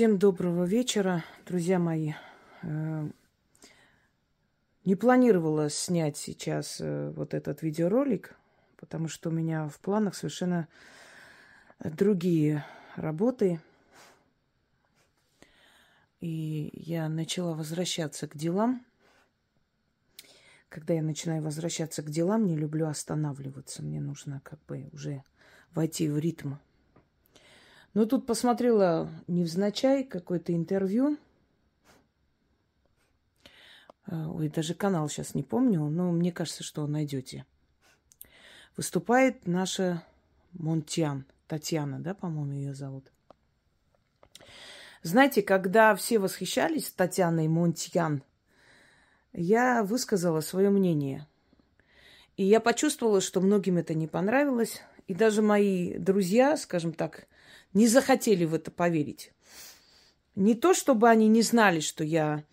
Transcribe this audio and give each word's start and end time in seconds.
Всем 0.00 0.16
доброго 0.16 0.64
вечера, 0.64 1.22
друзья 1.44 1.78
мои. 1.78 2.14
Э, 2.62 3.06
не 4.86 4.96
планировала 4.96 5.68
снять 5.68 6.16
сейчас 6.16 6.80
э, 6.80 7.10
вот 7.10 7.34
этот 7.34 7.60
видеоролик, 7.60 8.34
потому 8.78 9.08
что 9.08 9.28
у 9.28 9.32
меня 9.32 9.68
в 9.68 9.78
планах 9.78 10.14
совершенно 10.14 10.68
другие 11.80 12.64
работы. 12.96 13.60
И 16.20 16.70
я 16.72 17.10
начала 17.10 17.52
возвращаться 17.52 18.26
к 18.26 18.38
делам. 18.38 18.86
Когда 20.70 20.94
я 20.94 21.02
начинаю 21.02 21.42
возвращаться 21.42 22.02
к 22.02 22.08
делам, 22.08 22.46
не 22.46 22.56
люблю 22.56 22.86
останавливаться. 22.86 23.82
Мне 23.82 24.00
нужно 24.00 24.40
как 24.44 24.64
бы 24.64 24.88
уже 24.94 25.24
войти 25.74 26.08
в 26.08 26.16
ритм 26.16 26.54
но 27.94 28.06
тут 28.06 28.26
посмотрела 28.26 29.10
невзначай 29.26 30.04
какое-то 30.04 30.54
интервью. 30.54 31.18
А, 34.06 34.28
ой, 34.28 34.48
даже 34.48 34.74
канал 34.74 35.08
сейчас 35.08 35.34
не 35.34 35.42
помню, 35.42 35.80
но 35.88 36.12
мне 36.12 36.32
кажется, 36.32 36.62
что 36.62 36.86
найдете. 36.86 37.46
Выступает 38.76 39.46
наша 39.46 40.04
Монтьян, 40.52 41.26
Татьяна, 41.46 42.00
да, 42.00 42.14
по-моему, 42.14 42.52
ее 42.52 42.74
зовут. 42.74 43.10
Знаете, 45.02 45.42
когда 45.42 45.94
все 45.94 46.18
восхищались 46.18 46.90
Татьяной 46.90 47.48
Монтьян, 47.48 48.22
я 49.32 49.82
высказала 49.82 50.40
свое 50.40 50.70
мнение. 50.70 51.26
И 52.36 52.44
я 52.44 52.60
почувствовала, 52.60 53.20
что 53.20 53.40
многим 53.40 53.78
это 53.78 53.94
не 53.94 54.06
понравилось. 54.06 54.82
И 55.08 55.14
даже 55.14 55.42
мои 55.42 55.98
друзья, 55.98 56.56
скажем 56.56 56.92
так, 56.92 57.26
не 57.74 57.86
захотели 57.86 58.44
в 58.44 58.54
это 58.54 58.70
поверить. 58.70 59.32
Не 60.34 60.54
то, 60.54 60.74
чтобы 60.74 61.08
они 61.08 61.28
не 61.28 61.42
знали, 61.42 61.80
что 61.80 62.04
я, 62.04 62.44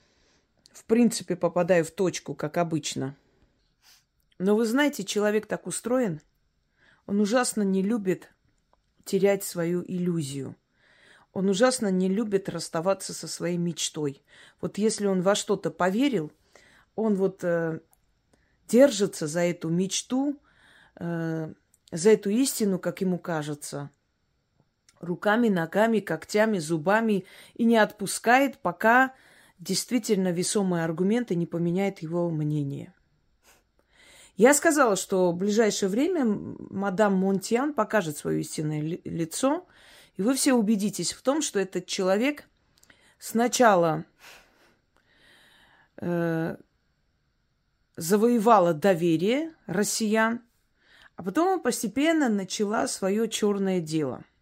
в 0.72 0.84
принципе, 0.86 1.36
попадаю 1.36 1.86
в 1.86 1.92
точку, 1.92 2.36
как 2.36 2.58
обычно. 2.58 3.16
Но 4.40 4.56
вы 4.56 4.66
знаете, 4.66 5.04
человек 5.04 5.46
так 5.46 5.68
устроен, 5.68 6.22
он 7.06 7.20
ужасно 7.20 7.62
не 7.64 7.82
любит 7.82 8.30
терять 9.06 9.44
свою 9.44 9.84
иллюзию. 9.84 10.56
Он 11.34 11.50
ужасно 11.50 11.90
не 11.90 12.09
любит 12.09 12.50
расставаться 12.50 13.14
со 13.14 13.28
своей 13.28 13.58
мечтой. 13.58 14.24
Вот 14.59 14.78
если 14.78 15.06
он 15.06 15.22
во 15.22 15.36
что-то 15.36 15.72
поверил, 15.72 16.31
он 16.96 17.16
вот 17.16 17.44
э, 17.44 17.80
держится 18.68 19.28
за 19.28 19.42
эту 19.42 19.70
мечту, 19.70 20.40
э, 20.96 21.54
за 21.92 22.09
эту 22.09 22.30
истину, 22.30 22.80
как 22.80 23.02
ему 23.02 23.20
кажется, 23.20 23.92
руками, 25.00 25.50
ногами, 25.50 26.00
когтями, 26.00 26.59
зубами 26.59 27.26
и 27.56 27.66
не 27.66 27.78
отпускает, 27.78 28.58
пока 28.59 29.14
действительно 29.59 30.31
весомые 30.31 30.84
аргументы 30.84 31.36
не 31.36 31.45
поменяет 31.45 32.00
его 32.00 32.30
мнение. 32.30 32.94
Я 34.36 34.53
сказала, 34.53 34.95
что 34.95 35.31
в 35.31 35.36
ближайшее 35.36 35.90
время 35.90 36.23
мадам 36.25 37.16
Монтьян 37.16 37.73
покажет 37.73 38.18
свое 38.18 38.42
истинное 38.42 39.00
лицо, 39.03 39.68
и 40.16 40.22
вы 40.22 40.36
все 40.36 40.53
убедитесь 40.53 41.14
в 41.14 41.22
том, 41.23 41.42
что 41.42 41.59
этот 41.59 41.88
человек 41.88 42.48
сначала 43.18 44.06
э, 45.98 46.56
завоевала 47.95 48.75
доверие 48.75 49.56
россиян, 49.66 50.42
а 51.16 51.23
потом 51.23 51.59
постепенно 51.59 52.30
начала 52.30 52.88
свое 52.88 53.28
черное 53.28 53.80
дело– 53.80 54.23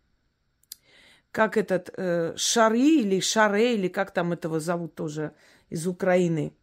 как 1.36 1.58
этот 1.58 1.89
э, 1.97 2.33
Шари 2.38 3.02
или 3.02 3.19
Шаре, 3.19 3.75
или 3.75 3.89
как 3.89 4.11
там 4.11 4.31
этого 4.31 4.61
зовут 4.61 4.95
тоже 4.95 5.33
из 5.69 5.86
Украины, 5.86 6.53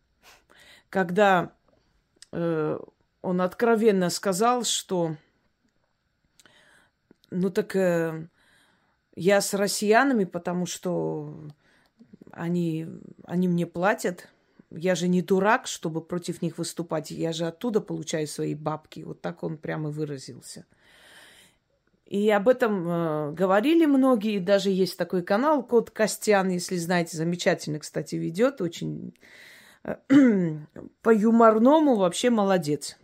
когда 0.89 1.53
э, 2.33 2.79
он 3.21 3.41
откровенно 3.43 4.09
сказал, 4.09 4.65
что 4.65 5.17
ну 7.31 7.51
так 7.51 7.77
э, 7.77 8.29
я 9.15 9.43
с 9.43 9.53
россиянами, 9.53 10.25
потому 10.25 10.65
что 10.65 11.37
они, 12.31 12.87
они 13.25 13.49
мне 13.49 13.67
платят. 13.67 14.31
Я 14.71 14.95
же 14.95 15.07
не 15.07 15.21
дурак, 15.21 15.67
чтобы 15.67 16.01
против 16.01 16.41
них 16.41 16.57
выступать. 16.57 17.11
Я 17.11 17.35
же 17.35 17.47
оттуда 17.47 17.83
получаю 17.83 18.27
свои 18.27 18.55
бабки. 18.55 19.01
Вот 19.01 19.21
так 19.21 19.43
он 19.43 19.59
прямо 19.59 19.91
выразился. 19.91 20.65
И 22.13 22.29
об 22.29 22.47
этом 22.47 22.87
э, 22.87 23.33
говорили 23.33 23.87
многие. 23.87 24.39
Даже 24.39 24.69
есть 24.69 24.99
такой 24.99 25.23
канал 25.23 25.63
Кот 25.63 25.91
Костян, 25.91 26.51
если 26.51 26.77
знаете, 26.77 27.17
замечательно, 27.17 27.79
кстати, 27.79 28.17
ведет. 28.17 28.61
Очень 28.61 29.15
э, 29.83 29.97
по-юморному 31.01 31.97
вообще 31.97 32.29
молодец. 32.29 32.99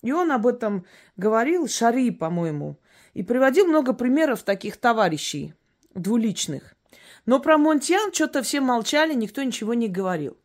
И 0.00 0.12
он 0.12 0.32
об 0.32 0.46
этом 0.46 0.86
говорил, 1.18 1.68
Шари, 1.68 2.10
по-моему, 2.10 2.78
и 3.12 3.22
приводил 3.22 3.66
много 3.66 3.92
примеров 3.92 4.44
таких 4.44 4.78
товарищей 4.78 5.52
двуличных. 5.94 6.74
Но 7.26 7.40
про 7.40 7.58
Монтьян 7.58 8.14
что-то 8.14 8.42
все 8.42 8.62
молчали, 8.62 9.12
никто 9.12 9.42
ничего 9.42 9.74
не 9.74 9.90
говорил. 9.90 10.38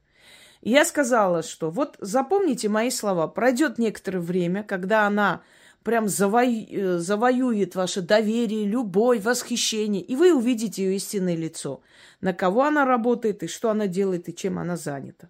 И 0.59 0.72
я 0.72 0.84
сказала, 0.84 1.41
что 1.41 1.69
вот 1.69 1.96
запомните 2.01 2.68
мои 2.68 2.90
слова. 2.90 3.28
Пройдет 3.28 3.78
некоторое 3.78 4.19
время, 4.19 4.63
когда 4.63 5.07
она 5.07 5.41
прям 5.84 6.08
заво... 6.08 6.44
Э, 6.44 6.98
завоюет 6.98 7.76
ваше 7.76 8.02
доверие, 8.02 8.66
любовь, 8.66 9.24
восхищение, 9.24 10.02
и 10.02 10.16
вы 10.16 10.34
увидите 10.34 10.84
ее 10.84 10.96
истинное 10.96 11.36
лицо, 11.36 11.82
на 12.22 12.34
кого 12.34 12.64
она 12.64 12.86
работает, 12.86 13.44
и 13.44 13.48
что 13.48 13.70
она 13.70 13.88
делает, 13.88 14.30
и 14.30 14.36
чем 14.36 14.60
она 14.60 14.78
занята. 14.78 15.30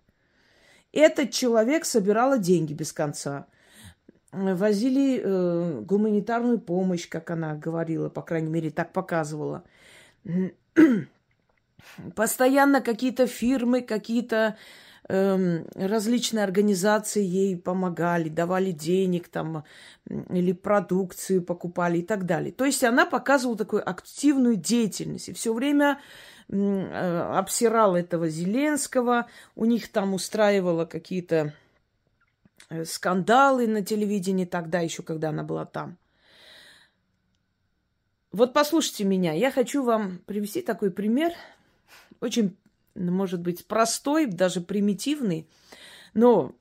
Этот 0.91 1.31
человек 1.31 1.85
собирала 1.85 2.37
деньги 2.37 2.73
без 2.73 2.91
конца. 2.91 3.45
Возили 4.31 5.21
э, 5.23 5.81
гуманитарную 5.81 6.59
помощь, 6.59 7.07
как 7.07 7.31
она 7.31 7.55
говорила, 7.55 8.09
по 8.09 8.21
крайней 8.21 8.49
мере, 8.49 8.69
так 8.69 8.91
показывала. 8.91 9.63
Постоянно 12.15 12.81
какие-то 12.81 13.27
фирмы, 13.27 13.81
какие-то 13.81 14.57
Эм, 15.11 15.65
различные 15.73 16.43
организации 16.43 17.23
ей 17.23 17.57
помогали, 17.57 18.29
давали 18.29 18.69
денег 18.69 19.27
там 19.27 19.63
или 20.07 20.51
продукцию 20.51 21.41
покупали 21.41 21.97
и 21.97 22.01
так 22.03 22.27
далее. 22.27 22.51
То 22.51 22.63
есть 22.63 22.83
она 22.83 23.07
показывала 23.07 23.57
такую 23.57 23.89
активную 23.89 24.55
деятельность 24.55 25.29
и 25.29 25.33
все 25.33 25.51
время 25.51 25.99
э, 26.47 27.21
обсирала 27.33 27.95
этого 27.95 28.29
Зеленского, 28.29 29.25
у 29.55 29.65
них 29.65 29.91
там 29.91 30.13
устраивала 30.13 30.85
какие-то 30.85 31.55
э, 32.69 32.85
скандалы 32.85 33.65
на 33.65 33.83
телевидении 33.83 34.45
тогда 34.45 34.81
еще, 34.81 35.01
когда 35.01 35.29
она 35.29 35.41
была 35.41 35.65
там. 35.65 35.97
Вот 38.31 38.53
послушайте 38.53 39.05
меня, 39.05 39.33
я 39.33 39.49
хочу 39.49 39.83
вам 39.83 40.19
привести 40.27 40.61
такой 40.61 40.91
пример, 40.91 41.31
очень 42.21 42.55
может 42.95 43.41
быть, 43.41 43.65
простой, 43.65 44.25
даже 44.25 44.61
примитивный, 44.61 45.47
но 46.13 46.55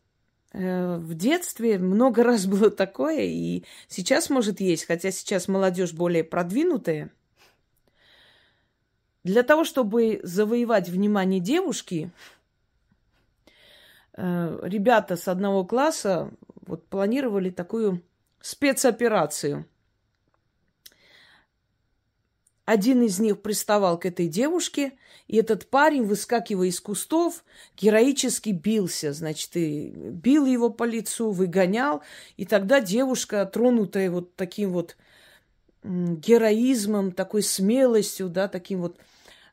э, 0.53 0.97
в 0.97 1.15
детстве 1.15 1.79
много 1.79 2.23
раз 2.25 2.47
было 2.47 2.71
такое, 2.71 3.23
и 3.23 3.65
сейчас 3.89 4.31
может 4.31 4.61
есть, 4.61 4.87
хотя 4.87 5.11
сейчас 5.11 5.49
молодежь 5.49 5.93
более 5.93 6.25
продвинутая. 6.25 7.11
Для 9.25 9.43
того, 9.43 9.65
чтобы 9.65 10.21
завоевать 10.23 10.89
внимание 10.89 11.41
девушки, 11.41 12.11
э, 14.15 14.61
ребята 14.63 15.17
с 15.17 15.29
одного 15.29 15.65
класса 15.65 16.31
вот 16.67 16.87
планировали 16.87 17.51
такую 17.51 18.03
спецоперацию– 18.41 19.67
один 22.69 23.03
из 23.03 23.19
них 23.19 23.41
приставал 23.41 23.99
к 23.99 24.05
этой 24.05 24.29
девушке, 24.29 24.93
и 25.27 25.39
этот 25.39 25.71
парень, 25.71 26.05
выскакивая 26.05 26.67
из 26.67 26.79
кустов, 26.83 27.43
героически 27.79 28.51
бился. 28.51 29.15
Значит, 29.15 29.57
и 29.57 29.89
бил 29.89 30.45
его 30.45 30.69
по 30.69 30.85
лицу, 30.85 31.31
выгонял. 31.31 32.03
И 32.37 32.45
тогда 32.45 32.83
девушка, 32.83 33.47
тронутая 33.47 34.11
вот 34.11 34.37
таким 34.37 34.73
вот 34.73 34.99
героизмом, 35.83 37.13
такой 37.13 37.43
смелостью, 37.43 38.29
да, 38.29 38.49
таким 38.49 38.83
вот 38.83 38.99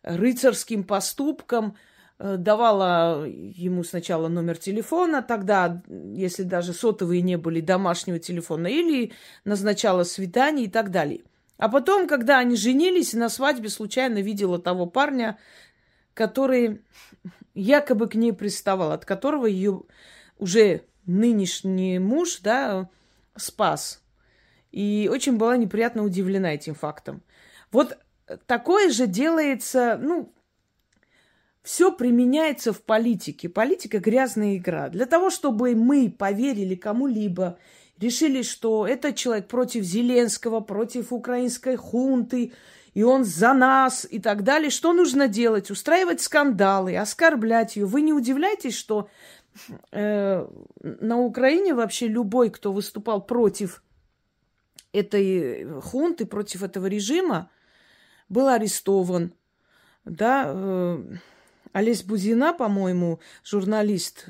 рыцарским 0.03 0.83
поступком, 0.83 1.77
э, 2.19 2.35
давала 2.35 3.25
ему 3.25 3.85
сначала 3.85 4.27
номер 4.27 4.57
телефона, 4.57 5.21
тогда, 5.21 5.81
если 5.87 6.43
даже 6.43 6.73
сотовые 6.73 7.21
не 7.21 7.37
были, 7.37 7.61
домашнего 7.61 8.19
телефона, 8.19 8.67
или 8.67 9.13
назначала 9.45 10.03
свидание 10.03 10.65
и 10.65 10.69
так 10.69 10.91
далее– 10.91 11.21
а 11.57 11.69
потом, 11.69 12.07
когда 12.07 12.39
они 12.39 12.55
женились, 12.55 13.13
на 13.13 13.29
свадьбе 13.29 13.69
случайно 13.69 14.21
видела 14.21 14.59
того 14.59 14.85
парня, 14.85 15.37
который 16.13 16.81
якобы 17.53 18.07
к 18.07 18.15
ней 18.15 18.33
приставал, 18.33 18.91
от 18.91 19.05
которого 19.05 19.45
ее 19.45 19.83
уже 20.37 20.81
нынешний 21.05 21.99
муж, 21.99 22.39
да, 22.41 22.89
спас. 23.35 24.01
И 24.71 25.09
очень 25.11 25.37
была 25.37 25.55
неприятно 25.55 26.03
удивлена 26.03 26.53
этим 26.53 26.75
фактом. 26.75 27.23
Вот 27.71 27.97
такое 28.45 28.89
же 28.89 29.07
делается, 29.07 29.97
ну, 30.01 30.33
все 31.63 31.91
применяется 31.91 32.73
в 32.73 32.81
политике. 32.83 33.49
Политика– 33.49 33.99
грязная 33.99 34.57
игра. 34.57 34.89
Для 34.89 35.05
того, 35.05 35.29
чтобы 35.29 35.75
мы 35.75 36.11
поверили 36.11 36.75
кому-либо, 36.75 37.57
решили, 37.99 38.41
что 38.41 38.87
этот 38.87 39.15
человек 39.15 39.47
против 39.47 39.83
Зеленского, 39.83 40.59
против 40.59 41.13
украинской 41.13 41.75
хунты, 41.75 42.53
и 42.93 43.03
он 43.03 43.25
за 43.25 43.53
нас 43.53 44.07
и 44.09 44.19
так 44.19 44.43
далее. 44.43 44.69
Что 44.69 44.93
нужно 44.93 45.27
делать? 45.27 45.69
Устраивать 45.69 46.21
скандалы, 46.21 46.97
оскорблять 46.97 47.75
ее. 47.75 47.85
Вы 47.85 48.01
не 48.01 48.13
удивляетесь, 48.13 48.77
что 48.77 49.09
э, 49.91 50.47
на 50.81 51.19
Украине 51.19 51.73
вообще 51.73 52.07
любой, 52.07 52.49
кто 52.49 52.71
выступал 52.71 53.21
против 53.25 53.83
этой 54.93 55.65
хунты, 55.81 56.25
против 56.25 56.63
этого 56.63 56.87
режима, 56.87 57.49
был 58.29 58.47
арестован. 58.47 59.33
Да, 60.05 60.45
э, 60.47 61.03
Олесь 61.75 62.03
Бузина, 62.03 62.53
по-моему, 62.53 63.19
журналист 63.43 64.27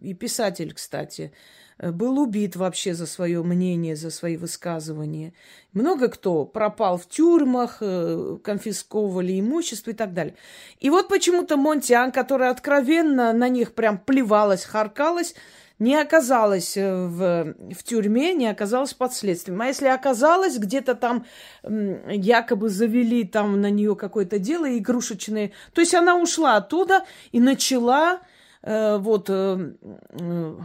и 0.00 0.14
писатель, 0.14 0.72
кстати, 0.72 1.30
был 1.78 2.18
убит 2.18 2.56
вообще 2.56 2.94
за 2.94 3.04
свое 3.04 3.42
мнение, 3.42 3.96
за 3.96 4.08
свои 4.08 4.38
высказывания. 4.38 5.34
Много 5.74 6.08
кто 6.08 6.46
пропал 6.46 6.96
в 6.96 7.06
тюрьмах, 7.06 7.82
э, 7.82 8.38
конфисковывали 8.42 9.38
имущество 9.38 9.90
и 9.90 9.92
так 9.92 10.14
далее. 10.14 10.36
И 10.78 10.88
вот 10.88 11.08
почему-то 11.08 11.58
Монтиан, 11.58 12.12
которая 12.12 12.50
откровенно 12.50 13.34
на 13.34 13.50
них 13.50 13.74
прям 13.74 13.98
плевалась, 13.98 14.64
харкалась, 14.64 15.34
не 15.80 15.96
оказалась 15.96 16.76
э, 16.76 17.06
в, 17.06 17.54
в 17.74 17.82
тюрьме, 17.82 18.32
не 18.34 18.46
оказалась 18.46 18.94
под 18.94 19.12
следствием. 19.12 19.60
А 19.60 19.66
если 19.66 19.88
оказалась, 19.88 20.56
где-то 20.58 20.94
там 20.94 21.26
якобы 21.62 22.68
завели 22.68 23.24
там 23.24 23.60
на 23.60 23.70
нее 23.70 23.96
какое-то 23.96 24.38
дело 24.38 24.78
игрушечное, 24.78 25.50
то 25.72 25.80
есть 25.80 25.94
она 25.94 26.16
ушла 26.16 26.56
оттуда 26.56 27.04
и 27.32 27.40
начала 27.40 28.20
э, 28.62 28.98
вот... 28.98 29.28
Э, 29.28 29.74
э, 30.10 30.56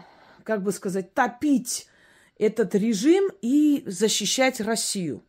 как 0.45 0.62
бы 0.62 0.71
сказать, 0.71 1.13
топить 1.13 1.88
этот 2.38 2.75
режим 2.75 3.29
и 3.41 3.83
защищать 3.88 4.61
Россию. 4.61 5.23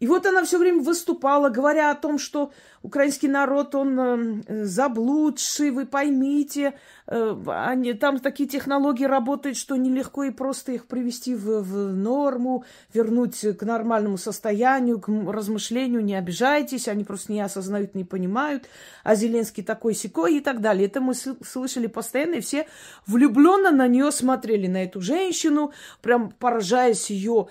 И 0.00 0.06
вот 0.06 0.24
она 0.24 0.44
все 0.44 0.58
время 0.58 0.82
выступала, 0.82 1.50
говоря 1.50 1.90
о 1.90 1.94
том, 1.94 2.18
что 2.18 2.52
украинский 2.82 3.28
народ, 3.28 3.74
он 3.74 4.00
э, 4.00 4.64
заблудший, 4.64 5.70
вы 5.70 5.84
поймите, 5.84 6.72
э, 7.06 7.36
они, 7.46 7.92
там 7.92 8.18
такие 8.18 8.48
технологии 8.48 9.04
работают, 9.04 9.58
что 9.58 9.76
нелегко 9.76 10.24
и 10.24 10.30
просто 10.30 10.72
их 10.72 10.86
привести 10.86 11.34
в, 11.34 11.60
в 11.60 11.94
норму, 11.94 12.64
вернуть 12.94 13.40
к 13.58 13.62
нормальному 13.62 14.16
состоянию, 14.16 14.98
к 14.98 15.08
размышлению, 15.08 16.02
не 16.02 16.14
обижайтесь, 16.14 16.88
они 16.88 17.04
просто 17.04 17.32
не 17.32 17.42
осознают, 17.42 17.94
не 17.94 18.04
понимают, 18.04 18.70
а 19.04 19.14
Зеленский 19.14 19.62
такой 19.62 19.94
секой 19.94 20.38
и 20.38 20.40
так 20.40 20.62
далее. 20.62 20.86
Это 20.86 21.02
мы 21.02 21.12
слышали 21.14 21.88
постоянно, 21.88 22.36
и 22.36 22.40
все 22.40 22.66
влюбленно 23.06 23.70
на 23.70 23.86
нее 23.86 24.10
смотрели, 24.12 24.66
на 24.66 24.82
эту 24.84 25.02
женщину, 25.02 25.72
прям 26.00 26.30
поражаясь 26.30 27.10
ее 27.10 27.48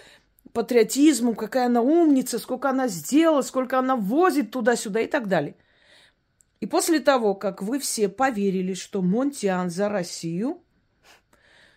патриотизмом, 0.54 1.36
какая 1.36 1.68
она 1.68 1.82
умница, 1.82 2.40
сколько 2.40 2.70
она 2.70 2.88
сделала, 2.88 3.42
сколько 3.42 3.80
она 3.80 3.96
возит 3.96 4.52
туда-сюда 4.52 5.02
и 5.02 5.08
так 5.08 5.28
далее. 5.28 5.56
И 6.60 6.66
после 6.66 7.00
того, 7.00 7.36
как 7.36 7.62
вы 7.62 7.80
все 7.80 8.10
поверили, 8.10 8.74
что 8.74 9.02
Монтиан 9.02 9.70
за 9.70 9.90
Россию, 9.90 10.62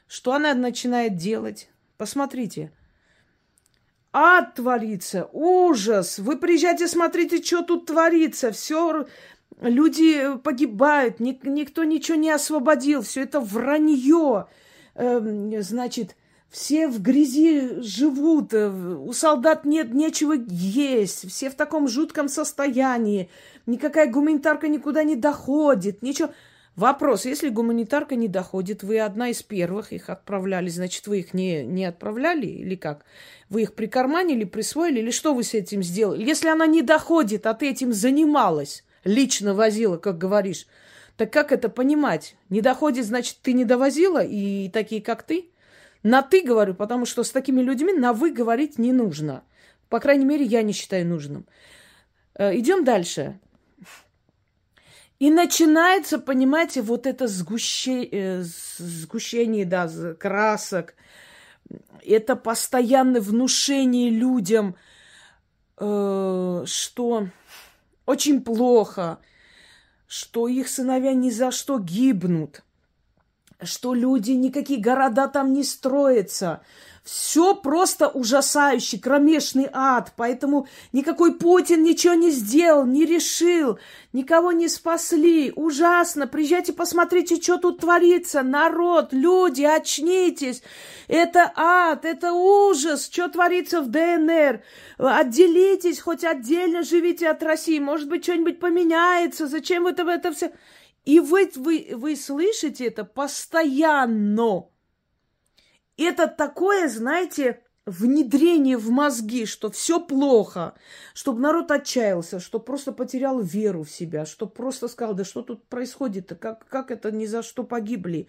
что 0.09 0.35
она 0.35 0.55
начинает 0.55 1.17
делать? 1.17 1.71
Посмотрите. 1.97 2.73
Ад 4.13 4.55
творится, 4.55 5.29
ужас. 5.33 6.19
Вы 6.19 6.37
приезжайте, 6.37 6.87
смотрите, 6.87 7.43
что 7.43 7.63
тут 7.63 7.87
творится. 7.87 8.51
Все, 8.51 9.07
люди 9.61 10.37
погибают, 10.43 11.19
никто 11.21 11.85
ничего 11.85 12.19
не 12.19 12.31
освободил. 12.31 13.03
Все 13.03 13.23
это 13.23 13.41
вранье. 13.41 14.49
Эм, 14.95 15.63
значит, 15.63 16.17
все 16.52 16.87
в 16.87 17.00
грязи 17.00 17.81
живут, 17.81 18.52
э, 18.52 18.69
у 18.69 19.12
солдат 19.14 19.64
нет 19.64 19.94
нечего 19.94 20.34
есть, 20.34 21.28
все 21.28 21.49
в 21.49 21.54
таком 21.54 21.88
жутком 21.88 22.28
состоянии, 22.28 23.31
никакая 23.66 24.06
гуманитарка 24.06 24.69
никуда 24.69 25.02
не 25.02 25.16
доходит, 25.16 26.02
ничего. 26.02 26.31
Вопрос, 26.76 27.25
если 27.25 27.49
гуманитарка 27.49 28.16
не 28.16 28.28
доходит, 28.28 28.82
вы 28.82 29.00
одна 29.00 29.31
из 29.31 29.43
первых 29.43 29.93
их 29.93 30.10
отправляли, 30.10 30.69
значит, 30.69 31.06
вы 31.06 31.20
их 31.20 31.32
не, 31.32 31.64
не 31.64 31.87
отправляли 31.87 32.46
или 32.46 32.76
как? 32.76 33.04
Вы 33.49 33.62
их 33.62 33.75
прикарманили, 33.75 34.44
присвоили 34.44 35.00
или 35.00 35.10
что 35.10 35.34
вы 35.34 35.44
с 35.44 35.54
этим 35.54 35.82
сделали? 35.82 36.22
Если 36.22 36.49
она 36.49 36.66
не 36.66 36.82
доходит, 36.82 37.46
а 37.46 37.54
ты 37.54 37.70
этим 37.70 37.94
занималась, 37.94 38.84
лично 39.04 39.54
возила, 39.54 39.96
как 39.96 40.19
говоришь, 40.19 40.66
так 41.16 41.32
как 41.32 41.50
это 41.50 41.70
понимать? 41.70 42.37
Не 42.50 42.60
доходит, 42.60 43.06
значит, 43.06 43.38
ты 43.43 43.54
не 43.54 43.64
довозила, 43.64 44.22
и 44.22 44.70
такие, 44.70 45.02
как 45.02 45.22
ты? 45.22 45.49
На 46.02 46.22
«ты» 46.22 46.43
говорю, 46.43 46.75
потому 46.75 47.06
что 47.06 47.22
с 47.22 47.31
такими 47.31 47.60
людьми 47.62 47.93
на 47.93 48.12
«вы» 48.12 48.32
говорить 48.32 48.78
не 48.78 48.93
нужно. 48.93 49.44
По 49.88 50.00
крайней 50.00 50.25
мере, 50.25 50.44
я 50.44 50.62
не 50.62 50.72
считаю 50.72 51.06
нужным. 51.06 51.46
Э, 52.34 52.56
идем 52.58 52.84
дальше. 52.84 53.38
И 55.20 55.31
начинается, 55.31 56.19
понимаете, 56.19 56.82
вот 56.82 57.06
это 57.06 57.28
сгуще... 57.28 58.04
Э, 58.04 58.43
сгущение, 58.43 59.64
да, 59.64 59.88
красок. 60.19 60.94
Это 62.04 62.34
постоянное 62.34 63.20
внушение 63.20 64.10
людям, 64.10 64.75
э, 65.78 66.64
что 66.66 67.28
очень 68.06 68.43
плохо, 68.43 69.20
что 70.08 70.49
их 70.49 70.69
сыновья 70.69 71.14
ни 71.14 71.31
за 71.31 71.52
что 71.52 71.78
гибнут– 71.78 72.64
что 73.64 73.94
люди, 73.94 74.32
никакие 74.32 74.81
города 74.81 75.29
там 75.29 75.53
не 75.53 75.64
строятся. 75.64 76.62
Все 77.05 77.56
просто 77.56 78.06
ужасающий, 78.06 78.97
кромешный 78.97 79.69
ад. 79.73 80.12
Поэтому 80.17 80.69
никакой 80.93 81.35
Путин 81.35 81.82
ничего 81.82 82.14
не 82.14 82.31
сделал, 82.31 82.87
не 82.87 83.05
решил, 83.05 83.81
никого 84.12 84.53
не 84.53 84.69
спасли. 84.69 85.53
Ужасно. 85.56 86.29
Приезжайте, 86.29 86.73
посмотрите, 86.73 87.43
что 87.43 87.59
тут 87.59 87.81
творится. 87.81 88.43
Народ, 88.43 89.09
люди, 89.12 89.64
очнитесь. 89.64 90.62
Это 91.09 91.53
ад, 91.56 92.05
это 92.05 92.35
ужас, 92.35 93.11
что 93.12 93.29
творится 93.29 93.81
в 93.81 93.88
ДНР. 93.88 94.62
Отделитесь, 94.99 95.99
хоть 95.99 96.23
отдельно 96.23 96.85
живите 96.85 97.29
от 97.29 97.43
России. 97.43 97.81
Может 97.81 98.09
быть, 98.09 98.23
что-нибудь 98.23 98.61
поменяется. 98.61 99.49
Зачем 99.49 99.85
вы 99.85 99.91
это, 99.91 100.09
это 100.09 100.33
все... 100.33 100.52
И 101.04 101.18
вы, 101.21 101.50
вы, 101.56 101.88
вы 101.94 102.16
слышите 102.16 102.87
это 102.87 103.04
постоянно. 103.04 104.68
Это 105.97 106.26
такое, 106.26 106.88
знаете, 106.88 107.62
внедрение 107.87 108.77
в 108.77 108.91
мозги, 108.91 109.45
что 109.45 109.71
все 109.71 109.99
плохо, 109.99 110.75
чтобы 111.15 111.41
народ 111.41 111.71
отчаялся, 111.71 112.39
что 112.39 112.61
просто 112.61 112.93
потерял 112.93 113.41
веру 113.41 113.83
в 113.83 113.91
себя, 113.91 114.25
что 114.25 114.47
просто 114.47 114.87
сказал, 114.87 115.15
да 115.15 115.25
что 115.25 115.43
тут 115.43 115.67
происходит-то, 115.67 116.37
как, 116.37 116.67
как 116.69 116.91
это 116.93 117.11
ни 117.11 117.27
за 117.27 117.43
что 117.43 117.65
погибли. 117.65 118.29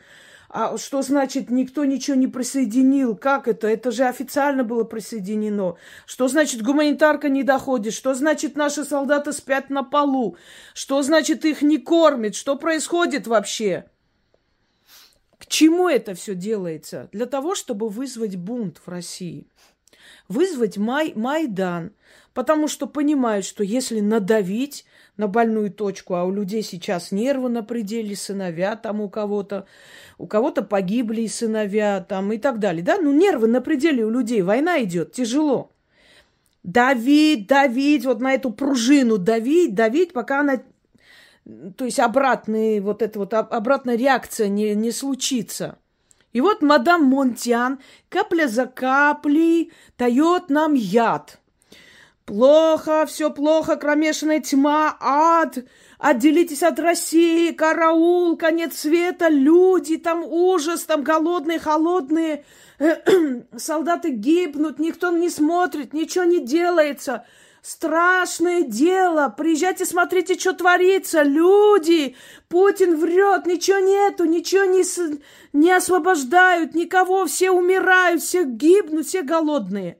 А 0.49 0.77
что 0.77 1.01
значит 1.01 1.49
никто 1.49 1.85
ничего 1.85 2.15
не 2.15 2.27
присоединил? 2.27 3.15
Как 3.15 3.47
это? 3.47 3.67
Это 3.67 3.91
же 3.91 4.05
официально 4.05 4.63
было 4.63 4.83
присоединено. 4.83 5.77
Что 6.05 6.27
значит 6.27 6.61
гуманитарка 6.61 7.29
не 7.29 7.43
доходит? 7.43 7.93
Что 7.93 8.13
значит 8.13 8.55
наши 8.55 8.83
солдаты 8.83 9.33
спят 9.33 9.69
на 9.69 9.83
полу? 9.83 10.37
Что 10.75 11.01
значит 11.01 11.45
их 11.45 11.63
не 11.63 11.77
кормят? 11.77 12.35
Что 12.35 12.55
происходит 12.55 13.25
вообще? 13.25 13.85
Чему 15.53 15.87
это 15.87 16.15
все 16.15 16.33
делается? 16.33 17.09
Для 17.11 17.27
того, 17.27 17.53
чтобы 17.53 17.87
вызвать 17.87 18.37
бунт 18.37 18.81
в 18.83 18.89
России. 18.89 19.45
Вызвать 20.27 20.77
май, 20.77 21.13
Майдан. 21.15 21.91
Потому 22.33 22.67
что 22.67 22.87
понимают, 22.87 23.45
что 23.45 23.63
если 23.63 23.99
надавить 23.99 24.83
на 25.15 25.27
больную 25.27 25.71
точку, 25.71 26.15
а 26.15 26.23
у 26.23 26.31
людей 26.31 26.63
сейчас 26.63 27.11
нервы 27.11 27.49
на 27.49 27.61
пределе, 27.61 28.15
сыновья 28.15 28.75
там 28.75 28.99
у 28.99 29.11
кого-то, 29.11 29.67
у 30.17 30.25
кого-то 30.25 30.63
погибли 30.63 31.27
сыновья 31.27 32.03
там 32.03 32.33
и 32.33 32.39
так 32.39 32.57
далее, 32.57 32.81
да? 32.83 32.97
Ну, 32.97 33.13
нервы 33.13 33.47
на 33.47 33.61
пределе 33.61 34.03
у 34.03 34.09
людей, 34.09 34.41
война 34.41 34.83
идет, 34.83 35.11
тяжело. 35.11 35.71
Давить, 36.63 37.45
давить, 37.45 38.05
вот 38.05 38.21
на 38.21 38.33
эту 38.33 38.49
пружину 38.49 39.19
давить, 39.19 39.75
давить, 39.75 40.13
пока 40.13 40.39
она 40.39 40.63
то 41.77 41.85
есть 41.85 41.99
обратный, 41.99 42.79
вот 42.79 43.01
эта 43.01 43.19
вот 43.19 43.33
обратная 43.33 43.95
реакция 43.95 44.47
не, 44.47 44.75
не 44.75 44.91
случится. 44.91 45.77
И 46.31 46.41
вот 46.41 46.61
мадам 46.61 47.03
Монтян 47.03 47.79
капля 48.09 48.47
за 48.47 48.65
каплей 48.65 49.71
дает 49.97 50.49
нам 50.49 50.73
яд. 50.73 51.39
Плохо, 52.25 53.05
все 53.05 53.29
плохо, 53.29 53.75
кромешная 53.75 54.39
тьма, 54.39 54.95
ад, 55.01 55.57
отделитесь 55.99 56.63
от 56.63 56.79
России, 56.79 57.51
караул, 57.51 58.37
конец 58.37 58.77
света, 58.77 59.27
люди, 59.27 59.97
там 59.97 60.23
ужас, 60.23 60.85
там 60.85 61.03
голодные, 61.03 61.59
холодные, 61.59 62.45
солдаты 63.57 64.11
гибнут, 64.11 64.79
никто 64.79 65.11
не 65.11 65.29
смотрит, 65.29 65.93
ничего 65.93 66.23
не 66.23 66.39
делается– 66.39 67.25
Страшное 67.63 68.63
дело. 68.63 69.29
Приезжайте, 69.29 69.85
смотрите, 69.85 70.37
что 70.37 70.51
творится. 70.51 71.23
Люди, 71.23 72.17
Путин 72.49 72.99
врет, 72.99 73.45
ничего 73.45 73.79
нету, 73.79 74.25
ничего 74.25 74.65
не, 74.65 74.83
не 75.53 75.71
освобождают, 75.71 76.75
никого, 76.75 77.25
все 77.25 77.51
умирают, 77.51 78.21
все 78.21 78.43
гибнут, 78.43 79.05
все 79.05 79.23
голодные. 79.23 79.97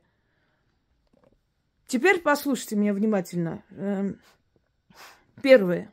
Теперь 1.88 2.20
послушайте 2.20 2.76
меня 2.76 2.94
внимательно. 2.94 3.64
Эм, 3.78 4.20
первое. 5.42 5.90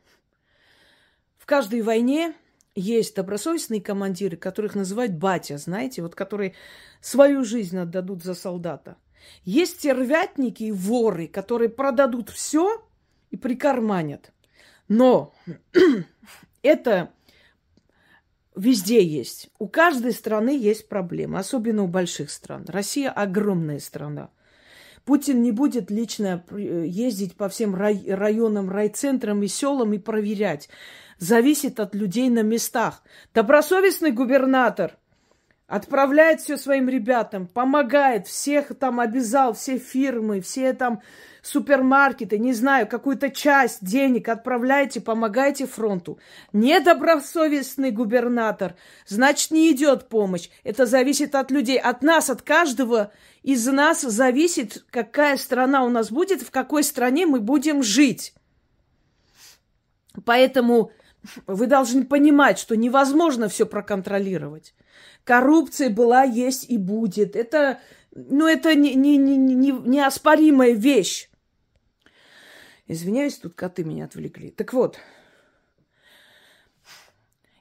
В 1.38 1.46
каждой 1.46 1.82
войне 1.82 2.34
есть 2.74 3.14
добросовестные 3.14 3.80
командиры, 3.80 4.36
которых 4.36 4.74
называют 4.74 5.12
батя, 5.12 5.56
знаете, 5.56 6.02
вот 6.02 6.16
которые 6.16 6.56
свою 7.00 7.44
жизнь 7.44 7.78
отдадут 7.78 8.24
за 8.24 8.34
солдата. 8.34 8.96
Есть 9.44 9.78
тервятники 9.80 10.64
и 10.64 10.72
воры, 10.72 11.26
которые 11.28 11.68
продадут 11.68 12.30
все 12.30 12.84
и 13.30 13.36
прикарманят. 13.36 14.32
Но 14.88 15.32
это 16.62 17.12
везде 18.56 19.04
есть. 19.04 19.48
У 19.58 19.68
каждой 19.68 20.12
страны 20.12 20.56
есть 20.56 20.88
проблемы, 20.88 21.38
особенно 21.38 21.84
у 21.84 21.88
больших 21.88 22.30
стран. 22.30 22.64
Россия 22.68 23.10
огромная 23.10 23.78
страна. 23.78 24.30
Путин 25.04 25.42
не 25.42 25.50
будет 25.50 25.90
лично 25.90 26.44
ездить 26.50 27.34
по 27.34 27.48
всем 27.48 27.74
рай, 27.74 28.04
районам, 28.06 28.70
райцентрам 28.70 29.42
и 29.42 29.48
селам 29.48 29.94
и 29.94 29.98
проверять. 29.98 30.68
Зависит 31.18 31.80
от 31.80 31.94
людей 31.94 32.28
на 32.28 32.42
местах. 32.42 33.02
Добросовестный 33.34 34.12
губернатор 34.12 34.98
отправляет 35.70 36.40
все 36.40 36.56
своим 36.56 36.88
ребятам, 36.88 37.46
помогает, 37.46 38.26
всех 38.26 38.76
там 38.76 38.98
обязал, 38.98 39.54
все 39.54 39.78
фирмы, 39.78 40.40
все 40.40 40.72
там 40.72 41.00
супермаркеты, 41.42 42.40
не 42.40 42.52
знаю, 42.52 42.88
какую-то 42.88 43.30
часть 43.30 43.84
денег 43.84 44.28
отправляйте, 44.28 45.00
помогайте 45.00 45.68
фронту. 45.68 46.18
Недобросовестный 46.52 47.92
губернатор, 47.92 48.74
значит, 49.06 49.52
не 49.52 49.70
идет 49.70 50.08
помощь. 50.08 50.50
Это 50.64 50.86
зависит 50.86 51.36
от 51.36 51.52
людей, 51.52 51.78
от 51.78 52.02
нас, 52.02 52.30
от 52.30 52.42
каждого 52.42 53.12
из 53.44 53.64
нас 53.68 54.00
зависит, 54.00 54.84
какая 54.90 55.36
страна 55.36 55.84
у 55.84 55.88
нас 55.88 56.10
будет, 56.10 56.42
в 56.42 56.50
какой 56.50 56.82
стране 56.82 57.26
мы 57.26 57.38
будем 57.38 57.84
жить. 57.84 58.34
Поэтому 60.24 60.90
вы 61.46 61.66
должны 61.66 62.04
понимать, 62.04 62.58
что 62.58 62.76
невозможно 62.76 63.48
все 63.48 63.66
проконтролировать. 63.66 64.74
Коррупция 65.24 65.90
была, 65.90 66.22
есть 66.22 66.68
и 66.68 66.78
будет. 66.78 67.36
Это, 67.36 67.80
ну, 68.12 68.46
это 68.46 68.74
не, 68.74 68.94
не, 68.94 69.16
не, 69.16 69.36
не, 69.36 69.72
неоспоримая 69.72 70.72
вещь. 70.72 71.30
Извиняюсь, 72.86 73.36
тут 73.36 73.54
коты 73.54 73.84
меня 73.84 74.06
отвлекли. 74.06 74.50
Так 74.50 74.72
вот, 74.72 74.98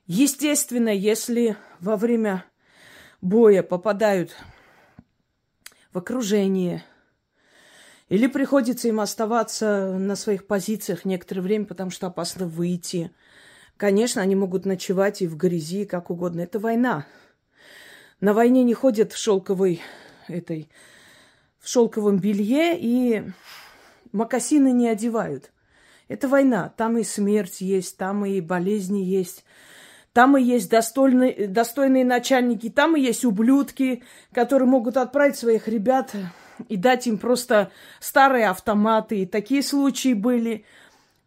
естественно, 0.08 0.90
если 0.90 1.58
во 1.80 1.98
время 1.98 2.46
боя 3.22 3.62
попадают 3.62 4.36
в 5.92 5.98
окружение, 5.98 6.84
или 8.10 8.26
приходится 8.26 8.88
им 8.88 9.00
оставаться 9.00 9.98
на 9.98 10.16
своих 10.16 10.48
позициях 10.48 11.06
некоторое 11.06 11.42
время, 11.42 11.66
потому 11.66 11.92
что 11.92 12.08
опасно 12.08 12.48
выйти. 12.48 13.12
Конечно, 13.80 14.22
они 14.22 14.36
могут 14.36 14.66
ночевать 14.66 15.22
и 15.22 15.28
в 15.28 15.38
грязи, 15.38 15.86
как 15.86 16.10
угодно. 16.10 16.42
Это 16.42 16.60
война. 16.60 17.06
На 18.20 18.34
войне 18.34 18.66
не 18.66 18.74
ходят 18.74 19.14
в 19.14 19.18
шелковой 19.18 19.80
этой 20.28 20.70
в 21.60 21.70
шелковом 21.70 22.18
белье 22.20 22.78
и 22.78 23.24
макасины 24.12 24.74
не 24.74 24.90
одевают. 24.90 25.54
Это 26.10 26.28
война. 26.28 26.74
Там 26.76 26.98
и 26.98 27.04
смерть 27.04 27.62
есть, 27.62 27.96
там 27.96 28.26
и 28.26 28.42
болезни 28.42 29.00
есть. 29.00 29.46
Там 30.12 30.38
и 30.38 30.44
есть 30.44 30.70
достойные, 30.70 31.48
достойные 31.48 32.04
начальники, 32.04 32.70
там 32.70 32.98
и 32.98 33.02
есть 33.02 33.24
ублюдки, 33.24 34.04
которые 34.34 34.68
могут 34.68 34.98
отправить 34.98 35.38
своих 35.38 35.70
ребят 35.70 36.14
и 36.68 36.76
дать 36.76 37.08
им 37.08 37.18
просто 37.18 37.72
старые 38.02 38.50
автоматы. 38.50 39.22
И 39.22 39.26
такие 39.26 39.64
случаи 39.64 40.14
были. 40.14 40.66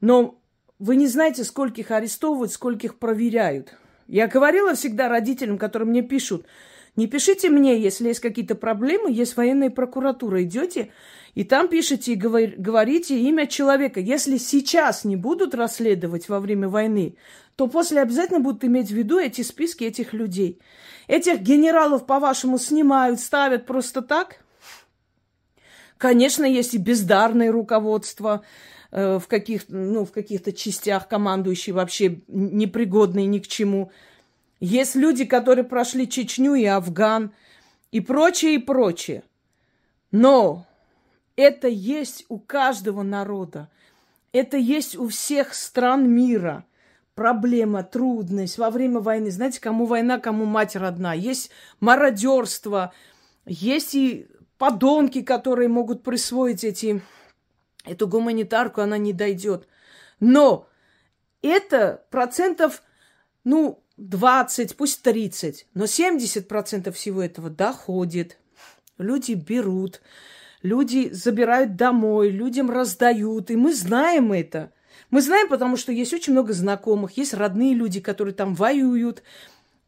Но 0.03 0.42
вы 0.83 0.97
не 0.97 1.07
знаете, 1.07 1.45
скольких 1.45 1.91
арестовывают, 1.91 2.53
скольких 2.53 2.99
проверяют. 2.99 3.75
Я 4.09 4.27
говорила 4.27 4.75
всегда 4.75 5.09
родителям, 5.09 5.59
которые 5.59 5.89
мне 5.89 6.03
пишут– 6.03 6.47
не 6.95 7.07
пишите 7.07 7.49
мне, 7.49 7.81
если 7.81 8.09
есть 8.09 8.21
какие-то 8.21 8.55
проблемы, 8.55 9.11
есть 9.11 9.37
военная 9.37 9.71
прокуратура. 9.71 10.43
Идете 10.43 10.93
и 11.35 11.43
там 11.43 11.69
пишите 11.69 12.13
и 12.13 12.17
говорите 12.17 13.19
имя 13.19 13.47
человека. 13.47 13.99
Если 13.99 14.37
сейчас 14.37 15.05
не 15.05 15.17
будут 15.17 15.55
расследовать 15.55 16.29
во 16.29 16.39
время 16.39 16.69
войны, 16.69 17.17
то 17.57 17.67
после 17.67 18.03
обязательно 18.03 18.41
будут 18.41 18.65
иметь 18.65 18.89
в 18.89 18.95
виду 18.95 19.19
эти 19.19 19.41
списки 19.41 19.85
этих 19.85 20.13
людей. 20.13 20.61
Этих 21.09 21.41
генералов, 21.41 22.05
по-вашему, 22.05 22.59
снимают, 22.59 23.21
ставят 23.21 23.65
просто 23.65 24.03
так? 24.03 24.37
Конечно, 25.97 26.45
есть 26.45 26.75
и 26.75 26.79
бездарное 26.79 27.51
руководство 27.51 28.45
э, 28.93 29.19
в, 29.19 29.27
каких, 29.27 29.65
ну, 29.69 30.05
в 30.05 30.13
каких-то 30.13 30.53
частях 30.53 31.09
командующие 31.09 31.75
вообще 31.75 32.21
непригодные 32.29 33.27
ни 33.27 33.41
к 33.41 33.49
чему– 33.49 33.91
есть 34.65 34.95
люди, 34.95 35.25
которые 35.25 35.65
прошли 35.65 36.09
Чечню 36.09 36.55
и 36.55 36.65
Афган 36.67 37.33
и 37.91 37.99
прочее, 37.99 38.55
и 38.55 38.59
прочее. 38.59 39.25
Но 40.13 40.67
это 41.35 41.67
есть 41.67 42.27
у 42.29 42.39
каждого 42.39 43.03
народа. 43.03 43.69
Это 44.31 44.57
есть 44.57 44.97
у 44.97 45.09
всех 45.09 45.55
стран 45.55 46.09
мира. 46.09 46.65
Проблема, 47.17 47.83
трудность 47.83 48.57
во 48.57 48.71
время 48.71 49.01
войны. 49.01 49.33
Знаете, 49.33 49.61
кому 49.61 49.85
война, 49.85 50.21
кому 50.21 50.45
мать 50.45 50.77
родна. 50.77 51.13
Есть 51.13 51.51
мародерство, 51.81 52.93
есть 53.45 53.97
и 53.97 54.29
подонки, 54.59 55.23
которые 55.23 55.69
могут 55.69 56.05
присвоить 56.05 56.63
эти, 56.63 57.03
эту 57.85 58.07
гуманитарку, 58.07 58.81
она 58.81 58.99
не 58.99 59.13
дойдет. 59.13 59.69
Но 60.21 60.69
это 61.43 62.05
процентов, 62.11 62.83
ну, 63.45 63.83
20, 63.97 64.77
пусть 64.77 65.03
30, 65.03 65.67
но 65.75 65.85
70% 65.85 66.93
всего 66.93 67.23
этого 67.23 67.51
доходит. 67.51 68.39
Люди 68.99 69.33
берут, 69.33 70.01
люди 70.63 71.11
забирают 71.13 71.77
домой, 71.77 72.31
людям 72.31 72.71
раздают, 72.71 73.51
и 73.51 73.57
мы 73.57 73.75
знаем 73.75 74.33
это. 74.33 74.73
Мы 75.11 75.21
знаем, 75.21 75.49
потому 75.49 75.77
что 75.77 75.93
есть 75.93 76.15
очень 76.15 76.33
много 76.33 76.53
знакомых, 76.53 77.17
есть 77.17 77.35
родные 77.35 77.75
люди, 77.75 78.01
которые 78.01 78.35
там 78.35 78.55
воюют, 78.55 79.23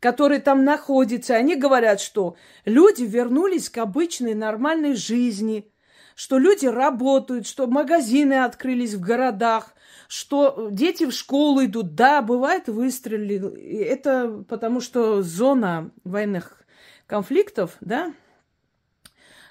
которые 0.01 0.41
там 0.41 0.65
находятся. 0.65 1.35
Они 1.35 1.57
говорят, 1.57 2.01
что 2.01 2.37
люди 2.65 3.05
вернулись 3.05 3.71
к 3.71 3.79
обычной 3.79 4.35
нормальной 4.35 4.95
жизни, 4.95 5.71
что 6.15 6.39
люди 6.39 6.67
работают, 6.67 7.47
что 7.47 7.67
магазины 7.67 8.45
открылись 8.45 8.95
в 8.95 9.01
городах, 9.01 9.75
что 10.09 10.69
дети 10.71 11.07
в 11.07 11.13
школу 11.13 11.65
идут. 11.65 11.95
Да, 11.95 12.23
бывает 12.23 12.69
выстрелили. 12.69 13.85
Это 13.85 14.45
потому 14.49 14.81
что 14.81 15.23
зона 15.23 15.91
военных 16.05 16.63
конфликтов, 17.07 17.77
да, 17.81 18.15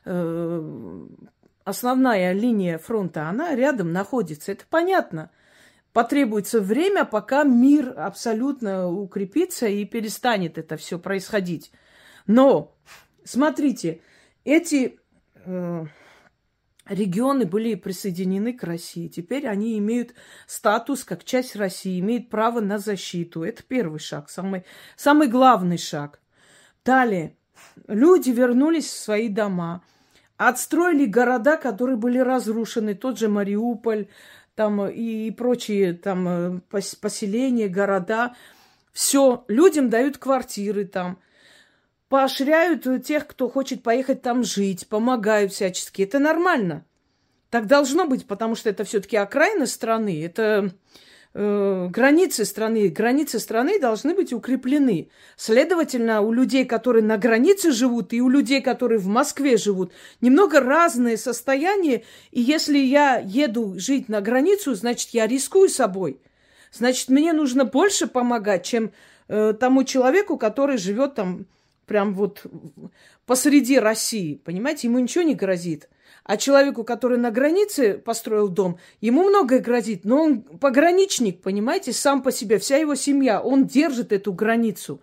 э, 0.06 1.08
основная 1.64 2.32
линия 2.34 2.78
фронта, 2.78 3.28
она 3.28 3.56
рядом 3.56 3.92
находится. 3.92 4.52
Это 4.52 4.64
понятно. 4.70 5.32
Потребуется 5.92 6.60
время, 6.60 7.06
пока 7.06 7.44
мир 7.44 7.94
абсолютно 7.96 8.90
укрепится 8.90 9.68
и 9.68 9.86
перестанет 9.86 10.58
это 10.58 10.76
все 10.76 10.98
происходить. 10.98 11.72
Но, 12.26 12.76
смотрите, 13.24 14.02
эти 14.44 15.00
э, 15.46 15.86
регионы 16.86 17.46
были 17.46 17.76
присоединены 17.76 18.54
к 18.54 18.64
России. 18.64 19.08
Теперь 19.08 19.48
они 19.48 19.78
имеют 19.78 20.14
статус 20.48 21.04
как 21.04 21.24
часть 21.24 21.56
России, 21.56 22.00
имеют 22.00 22.30
право 22.30 22.60
на 22.60 22.78
защиту. 22.78 23.44
Это 23.44 23.64
первый 23.64 24.00
шаг, 24.00 24.30
самый, 24.30 24.66
самый 24.96 25.28
главный 25.28 25.78
шаг. 25.78 26.20
Далее, 26.84 27.36
люди 27.88 28.30
вернулись 28.32 28.86
в 28.86 28.98
свои 28.98 29.30
дома, 29.30 29.82
отстроили 30.38 31.06
города, 31.06 31.56
которые 31.58 31.96
были 31.96 32.20
разрушены, 32.20 32.96
тот 32.96 33.18
же 33.18 33.30
Мариуполь, 33.30 34.08
там 34.56 34.86
и 34.86 35.32
прочие 35.32 35.94
там 35.94 36.28
э, 36.28 36.60
поселения, 36.70 37.70
города. 37.70 38.36
Все, 38.92 39.46
людям 39.48 39.90
дают 39.90 40.18
квартиры 40.18 40.86
там– 40.86 41.18
поощряют 42.14 42.86
тех, 43.04 43.26
кто 43.26 43.50
хочет 43.50 43.82
поехать 43.82 44.22
там 44.22 44.44
жить, 44.44 44.88
помогают 44.88 45.52
всячески. 45.52 46.04
Это 46.04 46.20
нормально. 46.20 46.86
Так 47.50 47.66
должно 47.66 48.06
быть, 48.06 48.28
потому 48.28 48.54
что 48.54 48.70
это 48.70 48.84
все-таки 48.84 49.18
окраина 49.18 49.66
страны. 49.66 50.24
Это 50.24 50.76
э, 51.34 51.88
границы 51.90 52.46
страны. 52.46 52.90
Границы 52.90 53.40
страны 53.40 53.80
должны 53.80 54.14
быть 54.14 54.32
укреплены. 54.32 55.10
Следовательно, 55.38 56.22
у 56.22 56.32
людей, 56.32 56.66
которые 56.66 57.04
на 57.04 57.18
границе 57.18 57.72
живут, 57.72 58.14
и 58.14 58.22
у 58.22 58.30
людей, 58.30 58.62
которые 58.62 59.00
в 59.00 59.08
Москве 59.08 59.58
живут, 59.58 59.92
немного 60.22 60.60
разные 60.60 61.18
состояния. 61.18 62.04
И 62.30 62.42
если 62.42 62.78
я 62.78 63.18
еду 63.26 63.74
жить 63.80 64.08
на 64.08 64.22
границу, 64.22 64.76
значит, 64.76 65.10
я 65.14 65.26
рискую 65.26 65.68
собой. 65.68 66.22
Значит, 66.72 67.10
мне 67.10 67.34
нужно 67.34 67.66
больше 67.66 68.06
помогать, 68.06 68.64
чем 68.64 68.92
э, 69.30 69.56
тому 69.60 69.84
человеку, 69.84 70.38
который 70.38 70.78
живет 70.78 71.16
там 71.16 71.48
прям 71.86 72.14
вот 72.14 72.46
посреди 73.26 73.80
России. 73.80 74.36
Понимаете, 74.36 74.88
ему 74.88 75.00
ничего 75.00 75.24
не 75.24 75.36
грозит. 75.36 75.90
А 76.24 76.38
человеку, 76.38 76.84
который 76.84 77.18
на 77.18 77.32
границе 77.32 77.96
построил 77.98 78.48
дом, 78.48 78.78
ему 79.02 79.24
многое 79.24 79.60
грозит. 79.60 80.06
Но 80.06 80.24
он 80.24 80.42
пограничник, 80.42 81.42
понимаете, 81.42 81.92
сам 81.92 82.22
по 82.22 82.32
себе, 82.32 82.60
вся 82.60 82.78
его 82.78 82.96
семья, 82.96 83.42
он 83.42 83.68
держит 83.68 84.14
эту 84.14 84.32
границу. 84.34 85.02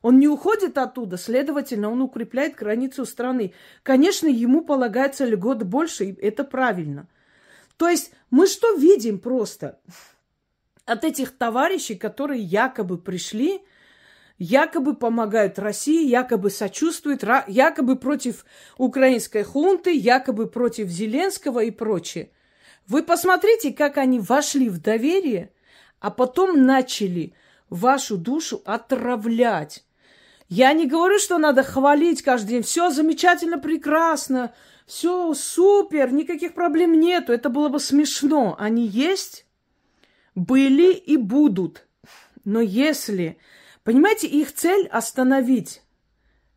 Он 0.00 0.18
не 0.18 0.28
уходит 0.28 0.78
оттуда, 0.78 1.16
следовательно, 1.16 1.90
он 1.90 2.02
укрепляет 2.02 2.56
границу 2.56 3.06
страны. 3.06 3.52
Конечно, 3.82 4.26
ему 4.26 4.62
полагается 4.62 5.24
льгот 5.24 5.62
больше, 5.62 6.06
и 6.06 6.20
это 6.20 6.42
правильно. 6.42 7.06
То 7.76 7.88
есть 7.88 8.12
мы 8.30 8.46
что 8.46 8.74
видим 8.74 9.18
просто? 9.18 9.78
От 10.84 11.04
этих 11.04 11.30
товарищей, 11.36 11.94
которые 11.94 12.42
якобы 12.42 12.98
пришли 12.98 13.60
якобы 14.38 14.94
помогают 14.94 15.58
России, 15.58 16.06
якобы 16.06 16.50
сочувствуют, 16.50 17.24
якобы 17.46 17.96
против 17.96 18.44
украинской 18.78 19.42
хунты, 19.42 19.92
якобы 19.92 20.46
против 20.46 20.88
Зеленского 20.88 21.60
и 21.60 21.70
прочее. 21.70 22.30
Вы 22.86 23.02
посмотрите, 23.02 23.72
как 23.72 23.98
они 23.98 24.18
вошли 24.18 24.68
в 24.68 24.80
доверие, 24.80 25.50
а 26.00 26.10
потом 26.10 26.64
начали 26.64 27.34
вашу 27.70 28.16
душу 28.16 28.60
отравлять. 28.64 29.84
Я 30.48 30.72
не 30.74 30.86
говорю, 30.86 31.18
что 31.18 31.38
надо 31.38 31.62
хвалить 31.62 32.22
каждый 32.22 32.48
день. 32.48 32.62
Все 32.62 32.90
замечательно, 32.90 33.58
прекрасно, 33.58 34.52
все 34.86 35.32
супер, 35.32 36.12
никаких 36.12 36.52
проблем 36.52 37.00
нету. 37.00 37.32
Это 37.32 37.48
было 37.48 37.68
бы 37.68 37.80
смешно. 37.80 38.56
Они 38.58 38.86
есть, 38.86 39.46
были 40.34 40.92
и 40.92 41.16
будут. 41.16 41.86
Но 42.44 42.60
если 42.60 43.38
Понимаете, 43.84 44.28
их 44.28 44.54
цель 44.54 44.86
остановить 44.88 45.82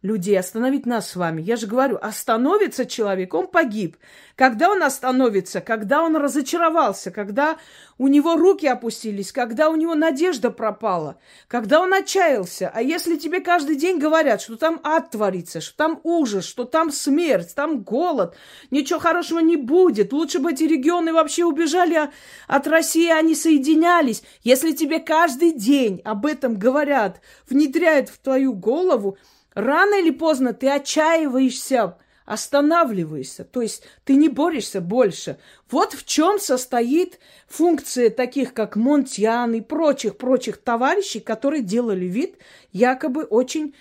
людей, 0.05 0.39
остановить 0.39 0.85
нас 0.85 1.09
с 1.09 1.15
вами. 1.15 1.41
Я 1.41 1.55
же 1.55 1.67
говорю, 1.67 1.97
остановится 2.01 2.85
человек, 2.85 3.33
он 3.33 3.47
погиб. 3.47 3.97
Когда 4.35 4.69
он 4.69 4.83
остановится, 4.83 5.61
когда 5.61 6.03
он 6.03 6.15
разочаровался, 6.17 7.09
когда 7.09 7.57
у 7.97 8.07
него 8.07 8.35
руки 8.35 8.67
опустились, 8.67 9.31
когда 9.31 9.69
у 9.69 9.75
него 9.75 9.95
надежда 9.95 10.51
пропала, 10.51 11.17
когда 11.47 11.79
он 11.79 11.93
отчаялся. 11.93 12.69
А 12.73 12.81
если 12.81 13.15
тебе 13.15 13.39
каждый 13.39 13.77
день 13.77 13.97
говорят, 13.97 14.41
что 14.41 14.57
там 14.57 14.81
ад 14.83 15.11
творится, 15.11 15.61
что 15.61 15.75
там 15.77 16.01
ужас, 16.03 16.45
что 16.45 16.65
там 16.65 16.91
смерть, 16.91 17.55
там 17.55 17.81
голод, 17.81 18.35
ничего 18.71 18.99
хорошего 18.99 19.39
не 19.39 19.55
будет, 19.55 20.11
лучше 20.11 20.39
бы 20.39 20.51
эти 20.51 20.63
регионы 20.63 21.13
вообще 21.13 21.45
убежали 21.45 22.09
от 22.47 22.67
России, 22.67 23.09
они 23.09 23.35
соединялись. 23.35 24.21
Если 24.43 24.73
тебе 24.73 24.99
каждый 24.99 25.53
день 25.53 26.01
об 26.03 26.25
этом 26.25 26.59
говорят, 26.59 27.21
внедряют 27.49 28.09
в 28.09 28.17
твою 28.17 28.53
голову, 28.53 29.17
Рано 29.55 29.95
или 29.95 30.11
поздно 30.11 30.53
ты 30.53 30.69
отчаиваешься, 30.69 31.97
останавливаешься, 32.25 33.45
то 33.45 33.61
есть 33.61 33.83
ты 34.03 34.15
не 34.15 34.27
борешься 34.27 34.81
больше. 34.81 35.37
Вот 35.71 35.93
в 35.93 36.05
чем 36.05 36.39
состоит 36.39 37.19
функция 37.47 38.09
таких, 38.09 38.53
как 38.53 38.75
Монтьян 38.75 39.53
и 39.53 39.61
прочих-прочих 39.61 40.57
товарищей, 40.57 41.21
которые 41.21 41.63
делали 41.63 42.05
вид, 42.05 42.35
якобы 42.73 43.23
очень 43.23 43.73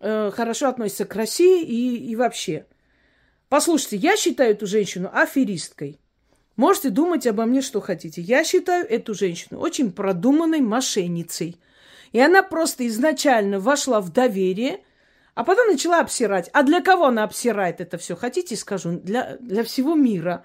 э, 0.00 0.30
хорошо 0.34 0.68
относятся 0.68 1.04
к 1.04 1.14
России 1.14 1.62
и, 1.64 2.10
и 2.10 2.16
вообще. 2.16 2.64
Послушайте, 3.50 3.96
я 3.98 4.16
считаю 4.16 4.52
эту 4.52 4.66
женщину 4.66 5.10
аферисткой. 5.12 6.00
Можете 6.56 6.88
думать 6.88 7.26
обо 7.26 7.44
мне, 7.44 7.60
что 7.60 7.80
хотите. 7.80 8.22
Я 8.22 8.44
считаю 8.44 8.88
эту 8.88 9.12
женщину 9.12 9.60
очень 9.60 9.92
продуманной 9.92 10.60
мошенницей. 10.60 11.60
И 12.12 12.20
она 12.20 12.42
просто 12.42 12.86
изначально 12.86 13.60
вошла 13.60 14.00
в 14.00 14.10
доверие– 14.10 14.80
а 15.34 15.44
потом 15.44 15.68
начала 15.68 16.00
обсирать. 16.00 16.50
А 16.52 16.62
для 16.62 16.80
кого 16.80 17.06
она 17.06 17.24
обсирает 17.24 17.80
это 17.80 17.98
все? 17.98 18.16
Хотите, 18.16 18.56
скажу? 18.56 18.92
Для, 18.92 19.36
для 19.40 19.64
всего 19.64 19.94
мира. 19.94 20.44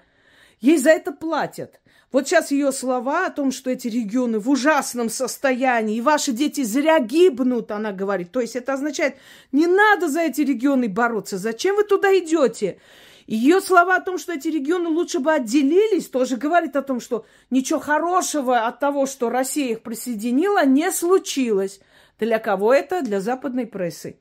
Ей 0.60 0.78
за 0.78 0.90
это 0.90 1.12
платят. 1.12 1.80
Вот 2.12 2.28
сейчас 2.28 2.50
ее 2.50 2.72
слова 2.72 3.26
о 3.26 3.30
том, 3.30 3.50
что 3.50 3.68
эти 3.68 3.88
регионы 3.88 4.38
в 4.38 4.48
ужасном 4.48 5.10
состоянии, 5.10 5.96
и 5.96 6.00
ваши 6.00 6.32
дети 6.32 6.62
зря 6.62 7.00
гибнут, 7.00 7.70
она 7.70 7.92
говорит. 7.92 8.30
То 8.30 8.40
есть 8.40 8.56
это 8.56 8.74
означает, 8.74 9.16
не 9.52 9.66
надо 9.66 10.08
за 10.08 10.20
эти 10.20 10.40
регионы 10.40 10.88
бороться. 10.88 11.36
Зачем 11.36 11.76
вы 11.76 11.84
туда 11.84 12.16
идете? 12.16 12.78
Ее 13.26 13.60
слова 13.60 13.96
о 13.96 14.00
том, 14.00 14.18
что 14.18 14.32
эти 14.32 14.48
регионы 14.48 14.88
лучше 14.88 15.18
бы 15.18 15.32
отделились, 15.32 16.08
тоже 16.08 16.36
говорит 16.36 16.76
о 16.76 16.82
том, 16.82 17.00
что 17.00 17.26
ничего 17.50 17.80
хорошего 17.80 18.66
от 18.66 18.78
того, 18.78 19.06
что 19.06 19.28
Россия 19.28 19.72
их 19.72 19.82
присоединила, 19.82 20.64
не 20.64 20.92
случилось. 20.92 21.80
Для 22.20 22.38
кого 22.38 22.72
это? 22.72 23.02
Для 23.02 23.20
западной 23.20 23.66
прессы. 23.66 24.20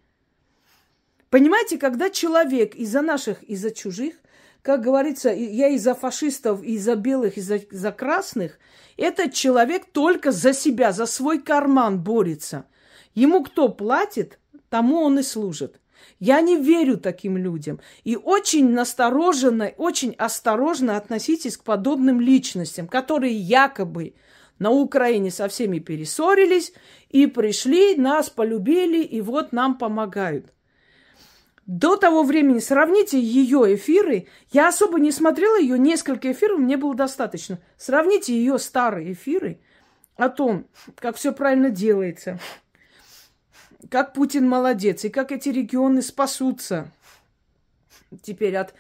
Понимаете, 1.36 1.78
когда 1.78 2.10
человек 2.10 2.76
из-за 2.76 3.02
наших, 3.02 3.44
из-за 3.44 3.70
чужих, 3.70 4.14
как 4.62 4.80
говорится, 4.82 5.34
я 5.34 5.68
из-за 5.68 5.94
фашистов, 5.94 6.64
из-за 6.64 6.96
белых, 6.96 7.36
из-за, 7.36 7.56
из 7.58 7.86
красных, 7.92 8.58
этот 8.96 9.34
человек 9.34 9.84
только 9.92 10.32
за 10.32 10.54
себя, 10.54 10.94
за 10.94 11.06
свой 11.06 11.42
карман 11.42 12.02
борется. 12.02 12.68
Ему 13.16 13.44
кто 13.44 13.68
платит, 13.68 14.40
тому 14.70 15.02
он 15.02 15.20
и 15.20 15.24
служит. 15.24 15.82
Я 16.22 16.40
не 16.40 16.56
верю 16.56 16.96
таким 16.96 17.36
людям. 17.36 17.82
И 18.06 18.16
очень 18.16 18.70
настороженно, 18.70 19.74
очень 19.76 20.16
осторожно 20.18 20.96
относитесь 20.96 21.58
к 21.58 21.66
подобным 21.66 22.22
личностям, 22.22 22.88
которые 22.88 23.36
якобы 23.36 24.14
на 24.58 24.72
Украине 24.72 25.32
со 25.32 25.50
всеми 25.50 25.80
перессорились 25.80 26.72
и 27.10 27.28
пришли, 27.28 27.98
нас 27.98 28.30
полюбили, 28.30 29.04
и 29.04 29.20
вот 29.20 29.52
нам 29.52 29.78
помогают. 29.78 30.55
До 31.66 31.98
того 31.98 32.24
времени 32.24 32.60
сравните 32.60 33.20
ее 33.20 33.76
эфиры. 33.76 34.28
Я 34.52 34.68
особо 34.68 35.00
не 35.00 35.12
смотрела 35.12 35.60
ее, 35.60 35.80
несколько 35.80 36.32
эфиров 36.32 36.60
мне 36.60 36.78
было 36.78 36.94
достаточно. 36.94 37.60
Сравните 37.78 38.38
ее 38.38 38.60
старые 38.60 39.14
эфиры 39.14 39.60
о 40.16 40.30
том, 40.30 40.68
как 40.96 41.16
все 41.16 41.32
правильно 41.34 41.72
делается, 41.72 42.40
как 43.90 44.14
Путин 44.14 44.48
молодец, 44.48 45.06
и 45.06 45.10
как 45.10 45.32
эти 45.32 45.50
регионы 45.50 46.04
спасутся 46.04 46.92
теперь 48.22 48.56
от 48.58 48.76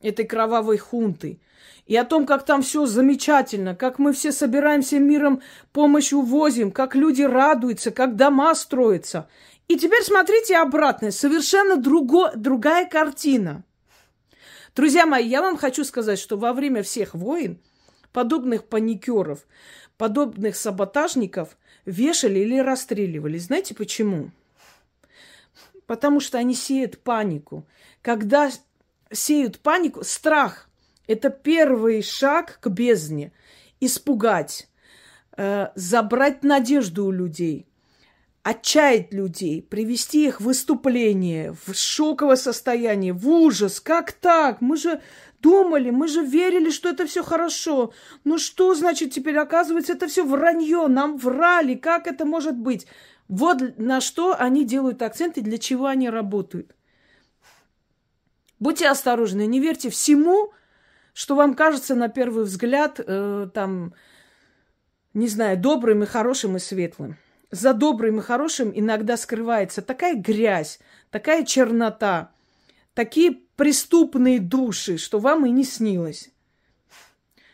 этой 0.00 0.24
кровавой 0.24 0.78
хунты. 0.78 1.40
И 1.86 1.96
о 1.96 2.04
том, 2.04 2.24
как 2.24 2.46
там 2.46 2.62
все 2.62 2.86
замечательно, 2.86 3.74
как 3.74 3.98
мы 3.98 4.14
все 4.14 4.32
собираемся 4.32 4.98
миром 4.98 5.42
помощь 5.72 6.12
увозим, 6.12 6.70
как 6.70 6.94
люди 6.94 7.22
радуются, 7.22 7.90
как 7.90 8.16
дома 8.16 8.54
строятся. 8.54 9.28
И 9.66 9.76
теперь 9.78 10.02
смотрите 10.02 10.56
обратно, 10.58 11.10
совершенно 11.10 11.76
друго, 11.76 12.32
другая 12.34 12.86
картина. 12.86 13.64
Друзья 14.76 15.06
мои, 15.06 15.26
я 15.26 15.40
вам 15.40 15.56
хочу 15.56 15.84
сказать, 15.84 16.18
что 16.18 16.36
во 16.36 16.52
время 16.52 16.82
всех 16.82 17.14
войн 17.14 17.58
подобных 18.12 18.64
паникеров, 18.64 19.46
подобных 19.96 20.56
саботажников 20.56 21.56
вешали 21.86 22.40
или 22.40 22.58
расстреливали. 22.58 23.38
Знаете 23.38 23.74
почему? 23.74 24.30
Потому 25.86 26.20
что 26.20 26.38
они 26.38 26.54
сеют 26.54 27.02
панику. 27.02 27.66
Когда 28.02 28.50
сеют 29.10 29.60
панику, 29.60 30.04
страх– 30.04 30.68
это 31.06 31.30
первый 31.30 32.02
шаг 32.02 32.58
к 32.60 32.68
бездне. 32.68 33.32
Испугать, 33.80 34.68
э, 35.36 35.68
забрать 35.74 36.42
надежду 36.42 37.06
у 37.06 37.10
людей– 37.10 37.66
отчаять 38.44 39.12
людей, 39.12 39.62
привести 39.62 40.26
их 40.26 40.40
в 40.40 40.44
выступление, 40.44 41.56
в 41.66 41.74
шоковое 41.74 42.36
состояние, 42.36 43.14
в 43.14 43.26
ужас. 43.26 43.80
Как 43.80 44.12
так? 44.12 44.60
Мы 44.60 44.76
же 44.76 45.00
думали, 45.40 45.88
мы 45.88 46.08
же 46.08 46.22
верили, 46.22 46.68
что 46.68 46.90
это 46.90 47.06
все 47.06 47.24
хорошо. 47.24 47.94
Ну 48.22 48.38
что 48.38 48.74
значит 48.74 49.12
теперь 49.12 49.38
оказывается 49.38 49.94
это 49.94 50.08
все 50.08 50.26
вранье? 50.26 50.88
Нам 50.88 51.16
врали. 51.16 51.74
Как 51.74 52.06
это 52.06 52.26
может 52.26 52.54
быть? 52.54 52.86
Вот 53.28 53.78
на 53.78 54.02
что 54.02 54.36
они 54.38 54.66
делают 54.66 55.00
акцент 55.00 55.38
и 55.38 55.40
для 55.40 55.56
чего 55.56 55.86
они 55.86 56.10
работают. 56.10 56.76
Будьте 58.60 58.88
осторожны, 58.88 59.46
не 59.46 59.58
верьте 59.58 59.88
всему, 59.88 60.52
что 61.14 61.34
вам 61.34 61.54
кажется 61.54 61.94
на 61.94 62.08
первый 62.08 62.44
взгляд 62.44 63.00
э, 63.00 63.48
там, 63.54 63.94
не 65.14 65.28
знаю, 65.28 65.58
добрым 65.58 66.02
и 66.02 66.06
хорошим 66.06 66.56
и 66.56 66.58
светлым 66.58 67.16
за 67.54 67.72
добрым 67.72 68.18
и 68.18 68.22
хорошим 68.22 68.72
иногда 68.74 69.16
скрывается 69.16 69.80
такая 69.80 70.16
грязь, 70.16 70.80
такая 71.10 71.44
чернота, 71.44 72.32
такие 72.94 73.38
преступные 73.56 74.40
души, 74.40 74.98
что 74.98 75.18
вам 75.18 75.46
и 75.46 75.50
не 75.50 75.64
снилось. 75.64 76.30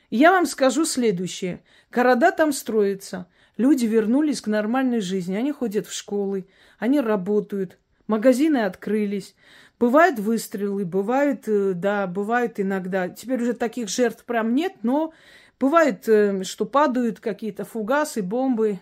я 0.09 0.33
вам 0.33 0.47
скажу 0.47 0.85
следующее. 0.85 1.63
Города 1.91 2.31
там 2.31 2.53
строятся. 2.53 3.27
Люди 3.57 3.85
вернулись 3.85 4.41
к 4.41 4.47
нормальной 4.47 5.01
жизни. 5.01 5.37
Они 5.37 5.53
ходят 5.53 5.87
в 5.87 5.93
школы, 5.93 6.47
они 6.79 7.01
работают, 7.01 7.79
магазины 8.07 8.59
открылись. 8.59 9.35
Бывают 9.79 10.19
выстрелы, 10.19 10.85
бывают, 10.85 11.47
э, 11.47 11.73
да, 11.75 12.07
бывают 12.07 12.59
иногда. 12.61 13.09
Теперь 13.09 13.43
уже 13.43 13.53
таких 13.53 13.89
жертв 13.89 14.25
прям 14.25 14.55
нет, 14.55 14.75
но 14.83 15.13
бывает, 15.59 16.09
э, 16.09 16.45
что 16.45 16.65
падают 16.65 17.21
какие-то 17.21 17.65
фугасы, 17.65 18.23
бомбы 18.23 18.81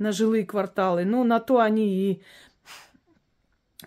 на 0.00 0.10
жилые 0.10 0.44
кварталы. 0.44 1.04
Но 1.04 1.22
на 1.22 1.38
то 1.38 1.60
они 1.60 2.10
и 2.10 2.22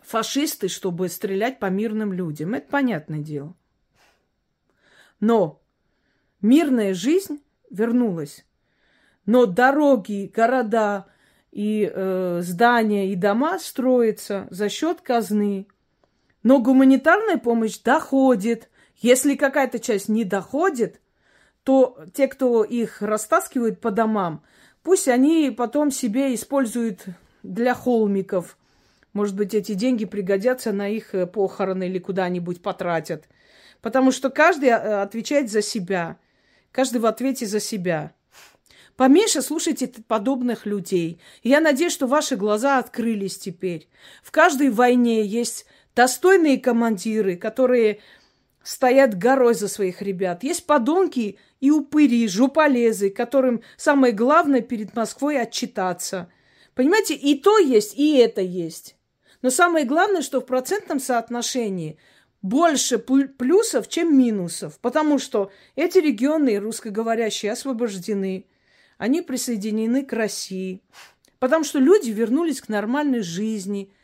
фашисты, 0.02 0.70
чтобы 0.70 1.10
стрелять 1.10 1.60
по 1.60 1.66
мирным 1.66 2.14
людям. 2.14 2.54
Это 2.54 2.70
понятное 2.70 3.20
дело. 3.20 3.56
Но 5.20 5.62
мирная 6.42 6.94
жизнь 6.94 7.42
вернулась. 7.70 8.46
Но 9.26 9.46
дороги, 9.46 10.32
города 10.34 11.08
и 11.52 11.90
э, 11.92 12.40
здания 12.42 13.12
и 13.12 13.16
дома 13.16 13.60
строятся 13.60 14.48
за 14.50 14.70
счет 14.70 15.02
казны. 15.02 15.68
Но 16.44 16.60
гуманитарная 16.60 17.38
помощь 17.38 17.80
доходит. 17.80 18.70
Если 18.98 19.36
какая-то 19.36 19.80
часть 19.80 20.10
не 20.10 20.26
доходит, 20.26 21.00
то 21.64 21.98
те, 22.14 22.28
кто 22.28 22.64
их 22.64 23.02
растаскивает 23.02 23.80
по 23.80 23.92
домам, 23.92 24.44
пусть 24.84 25.08
они 25.08 25.54
потом 25.56 25.92
себе 25.92 26.34
используют 26.36 27.06
для 27.42 27.74
холмиков. 27.74 28.58
Может 29.14 29.36
быть, 29.36 29.54
эти 29.54 29.74
деньги 29.74 30.06
пригодятся 30.06 30.72
на 30.72 30.90
их 30.90 31.14
э, 31.16 31.26
похороны 31.28 31.88
или 31.88 32.00
куда-нибудь 32.00 32.62
потратят. 32.62 33.26
Потому 33.82 34.12
что 34.12 34.30
каждый 34.30 34.70
э, 34.70 35.02
отвечает 35.02 35.52
за 35.52 35.62
себя. 35.62 36.18
Каждый 36.72 36.98
в 36.98 37.06
ответе 37.06 37.46
за 37.46 37.60
себя. 37.60 38.14
Поменьше 38.96 39.42
слушайте 39.42 39.88
подобных 40.08 40.66
людей. 40.66 41.20
Я 41.44 41.62
надеюсь, 41.62 41.94
что 41.94 42.08
ваши 42.08 42.36
глаза 42.36 42.80
открылись 42.80 43.38
теперь. 43.38 43.88
В 44.24 44.32
каждой 44.32 44.70
войне 44.70 45.26
есть 45.26 45.66
достойные 45.96 46.60
командиры, 46.60 47.36
которые 47.36 48.00
стоят 48.64 49.18
горой 49.18 49.56
за 49.56 49.68
своих 49.68 50.02
ребят. 50.02 50.44
Есть 50.44 50.66
подонки 50.66 51.38
и 51.64 51.72
упыри, 51.72 52.28
жуполезы, 52.28 53.10
которым 53.10 53.62
самое 53.78 54.12
главное 54.12 54.60
перед 54.60 54.98
Москвой 54.98 55.40
отчитаться. 55.40 56.30
Понимаете, 56.76 57.14
и 57.14 57.40
то 57.40 57.58
есть, 57.58 57.98
и 57.98 58.18
это 58.18 58.42
есть. 58.42 58.98
Но 59.42 59.50
самое 59.50 59.86
главное, 59.86 60.22
что 60.22 60.42
в 60.42 60.46
процентном 60.46 61.00
соотношении 61.00 61.98
больше 62.42 62.98
плюсов, 62.98 63.88
чем 63.88 64.18
минусов. 64.18 64.78
Потому 64.80 65.20
что 65.20 65.54
эти 65.78 66.00
регионы 66.00 66.58
русскоговорящие 66.58 67.54
освобождены. 67.54 68.46
Они 68.98 69.22
присоединены 69.22 70.04
к 70.04 70.12
России. 70.12 70.82
Потому 71.40 71.64
что 71.64 71.80
люди 71.80 72.10
вернулись 72.10 72.60
к 72.60 72.68
нормальной 72.68 73.22
жизни– 73.22 73.90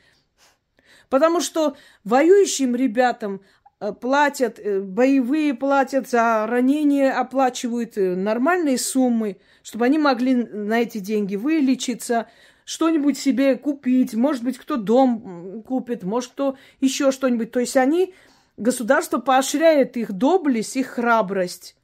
Потому 1.09 1.41
что 1.41 1.75
воюющим 2.03 2.75
ребятам 2.75 3.41
платят, 3.79 4.59
э, 4.59 4.81
боевые 4.81 5.53
платят 5.53 6.09
за 6.09 6.45
ранения, 6.47 7.17
оплачивают 7.17 7.97
э, 7.97 8.15
нормальные 8.15 8.77
суммы, 8.77 9.37
чтобы 9.63 9.85
они 9.85 9.97
могли 9.97 10.35
на 10.35 10.81
эти 10.81 10.99
деньги 10.99 11.35
вылечиться, 11.35 12.27
что-нибудь 12.65 13.17
себе 13.17 13.55
купить, 13.55 14.13
может 14.13 14.43
быть, 14.43 14.57
кто 14.57 14.75
дом 14.75 15.63
купит, 15.63 16.03
может, 16.03 16.31
кто 16.33 16.57
еще 16.81 17.11
что-нибудь. 17.11 17.51
То 17.51 17.59
есть 17.59 17.77
они, 17.77 18.13
государство 18.57 19.17
поощряет 19.17 19.97
их 19.97 20.11
доблесть, 20.11 20.75
их 20.75 20.87
храбрость. 20.87 21.75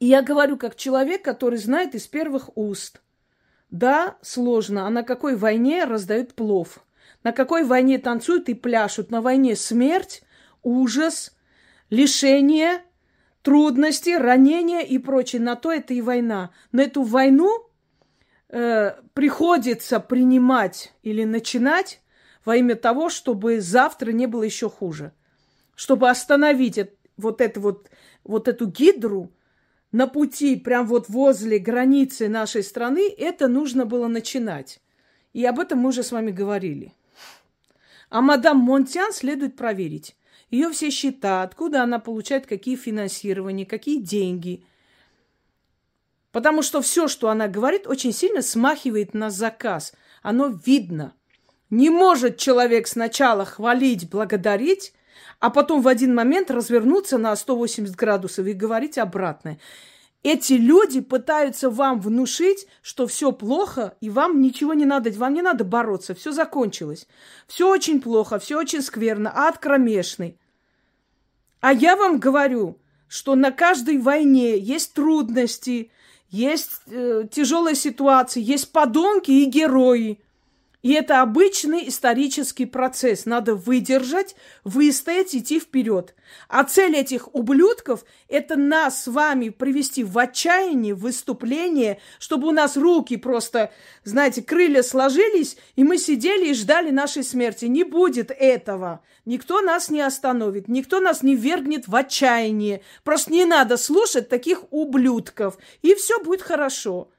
И 0.00 0.06
я 0.06 0.22
говорю 0.22 0.56
как 0.56 0.76
человек, 0.76 1.22
который 1.22 1.58
знает 1.58 1.94
из 1.94 2.06
первых 2.06 2.56
уст. 2.56 3.02
Да, 3.70 4.16
сложно, 4.22 4.86
а 4.86 4.90
на 4.90 5.02
какой 5.02 5.36
войне 5.36 5.84
раздают 5.84 6.34
плов– 6.34 6.78
на 7.24 7.32
какой 7.32 7.64
войне 7.64 7.98
танцуют 7.98 8.48
и 8.48 8.54
пляшут? 8.54 9.10
На 9.10 9.20
войне 9.20 9.56
смерть, 9.56 10.22
ужас, 10.62 11.36
лишение, 11.90 12.82
трудности, 13.42 14.10
ранения 14.10 14.80
и 14.80 14.98
прочее. 14.98 15.40
На 15.40 15.56
то 15.56 15.72
это 15.72 15.94
и 15.94 16.00
война. 16.00 16.50
Но 16.72 16.82
эту 16.82 17.02
войну 17.02 17.66
э, 18.48 18.92
приходится 19.14 20.00
принимать 20.00 20.92
или 21.02 21.24
начинать 21.24 22.00
во 22.44 22.56
имя 22.56 22.76
того, 22.76 23.08
чтобы 23.08 23.60
завтра 23.60 24.12
не 24.12 24.26
было 24.26 24.42
еще 24.42 24.68
хуже. 24.68 25.12
Чтобы 25.74 26.08
остановить 26.10 26.78
вот, 27.16 27.40
это 27.40 27.60
вот, 27.60 27.90
вот 28.24 28.48
эту 28.48 28.66
гидру 28.66 29.32
на 29.92 30.06
пути, 30.06 30.56
прям 30.56 30.86
вот 30.86 31.08
возле 31.08 31.58
границы 31.58 32.28
нашей 32.28 32.62
страны, 32.62 33.08
это 33.16 33.48
нужно 33.48 33.86
было 33.86 34.08
начинать. 34.08 34.80
И 35.32 35.44
об 35.44 35.60
этом 35.60 35.80
мы 35.80 35.90
уже 35.90 36.02
с 36.02 36.12
вами 36.12 36.30
говорили. 36.30 36.94
А 38.10 38.20
мадам 38.20 38.58
Монтян 38.58 39.12
следует 39.12 39.56
проверить. 39.56 40.16
Ее 40.50 40.70
все 40.70 40.90
счета, 40.90 41.42
откуда 41.42 41.82
она 41.82 41.98
получает 41.98 42.46
какие 42.46 42.76
финансирования, 42.76 43.66
какие 43.66 44.00
деньги. 44.00 44.64
Потому 46.32 46.62
что 46.62 46.80
все, 46.80 47.08
что 47.08 47.28
она 47.28 47.48
говорит, 47.48 47.86
очень 47.86 48.12
сильно 48.12 48.42
смахивает 48.42 49.12
на 49.14 49.30
заказ. 49.30 49.92
Оно 50.22 50.46
видно. 50.64 51.14
Не 51.70 51.90
может 51.90 52.38
человек 52.38 52.86
сначала 52.86 53.44
хвалить, 53.44 54.08
благодарить, 54.08 54.94
а 55.38 55.50
потом 55.50 55.82
в 55.82 55.88
один 55.88 56.14
момент 56.14 56.50
развернуться 56.50 57.18
на 57.18 57.34
180 57.36 57.94
градусов 57.94 58.46
и 58.46 58.52
говорить 58.52 58.98
обратное. 58.98 59.58
Эти 60.24 60.54
люди 60.54 61.00
пытаются 61.00 61.70
вам 61.70 62.00
внушить, 62.00 62.66
что 62.82 63.06
все 63.06 63.30
плохо, 63.30 63.96
и 64.00 64.10
вам 64.10 64.42
ничего 64.42 64.74
не 64.74 64.84
надо, 64.84 65.10
вам 65.12 65.32
не 65.32 65.42
надо 65.42 65.64
бороться, 65.64 66.14
все 66.14 66.32
закончилось. 66.32 67.06
Все 67.46 67.70
очень 67.70 68.00
плохо, 68.00 68.38
все 68.38 68.58
очень 68.58 68.82
скверно, 68.82 69.32
ад 69.32 69.58
кромешный. 69.58 70.36
А 71.60 71.72
я 71.72 71.96
вам 71.96 72.18
говорю, 72.18 72.78
что 73.06 73.36
на 73.36 73.52
каждой 73.52 73.98
войне 73.98 74.58
есть 74.58 74.92
трудности, 74.92 75.90
есть 76.30 76.82
э, 76.86 77.24
тяжелые 77.30 77.74
ситуации, 77.76 78.42
есть 78.42 78.72
подонки 78.72 79.30
и 79.30 79.44
герои. 79.44 80.20
И 80.88 80.92
это 80.92 81.20
обычный 81.20 81.86
исторический 81.90 82.64
процесс. 82.64 83.26
Надо 83.26 83.54
выдержать, 83.54 84.34
выстоять, 84.64 85.36
идти 85.36 85.60
вперед. 85.60 86.14
А 86.48 86.64
цель 86.64 86.96
этих 86.96 87.34
ублюдков– 87.34 88.06
это 88.30 88.56
нас 88.56 89.02
с 89.02 89.06
вами 89.06 89.50
привести 89.50 90.02
в 90.02 90.16
отчаяние, 90.16 90.94
в 90.94 91.00
выступление, 91.00 92.00
чтобы 92.18 92.48
у 92.48 92.52
нас 92.52 92.74
руки 92.78 93.18
просто, 93.18 93.70
знаете, 94.04 94.40
крылья 94.40 94.82
сложились, 94.82 95.58
и 95.76 95.84
мы 95.84 95.98
сидели 95.98 96.52
и 96.52 96.54
ждали 96.54 96.88
нашей 96.88 97.22
смерти. 97.22 97.66
Не 97.66 97.84
будет 97.84 98.30
этого. 98.30 99.02
Никто 99.26 99.60
нас 99.60 99.90
не 99.90 100.00
остановит, 100.00 100.68
никто 100.68 101.00
нас 101.00 101.22
не 101.22 101.36
вергнет 101.36 101.86
в 101.86 101.94
отчаяние. 101.94 102.80
Просто 103.04 103.30
не 103.30 103.44
надо 103.44 103.76
слушать 103.76 104.30
таких 104.30 104.62
ублюдков, 104.70 105.58
и 105.82 105.94
все 105.94 106.18
будет 106.24 106.40
хорошо 106.40 107.10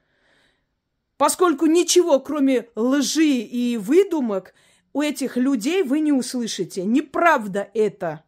поскольку 1.20 1.66
ничего, 1.66 2.18
кроме 2.18 2.70
лжи 2.74 3.26
и 3.26 3.76
выдумок, 3.76 4.54
у 4.94 5.02
этих 5.02 5.36
людей 5.36 5.82
вы 5.82 6.00
не 6.00 6.12
услышите. 6.12 6.82
Неправда 6.82 7.68
это. 7.74 8.24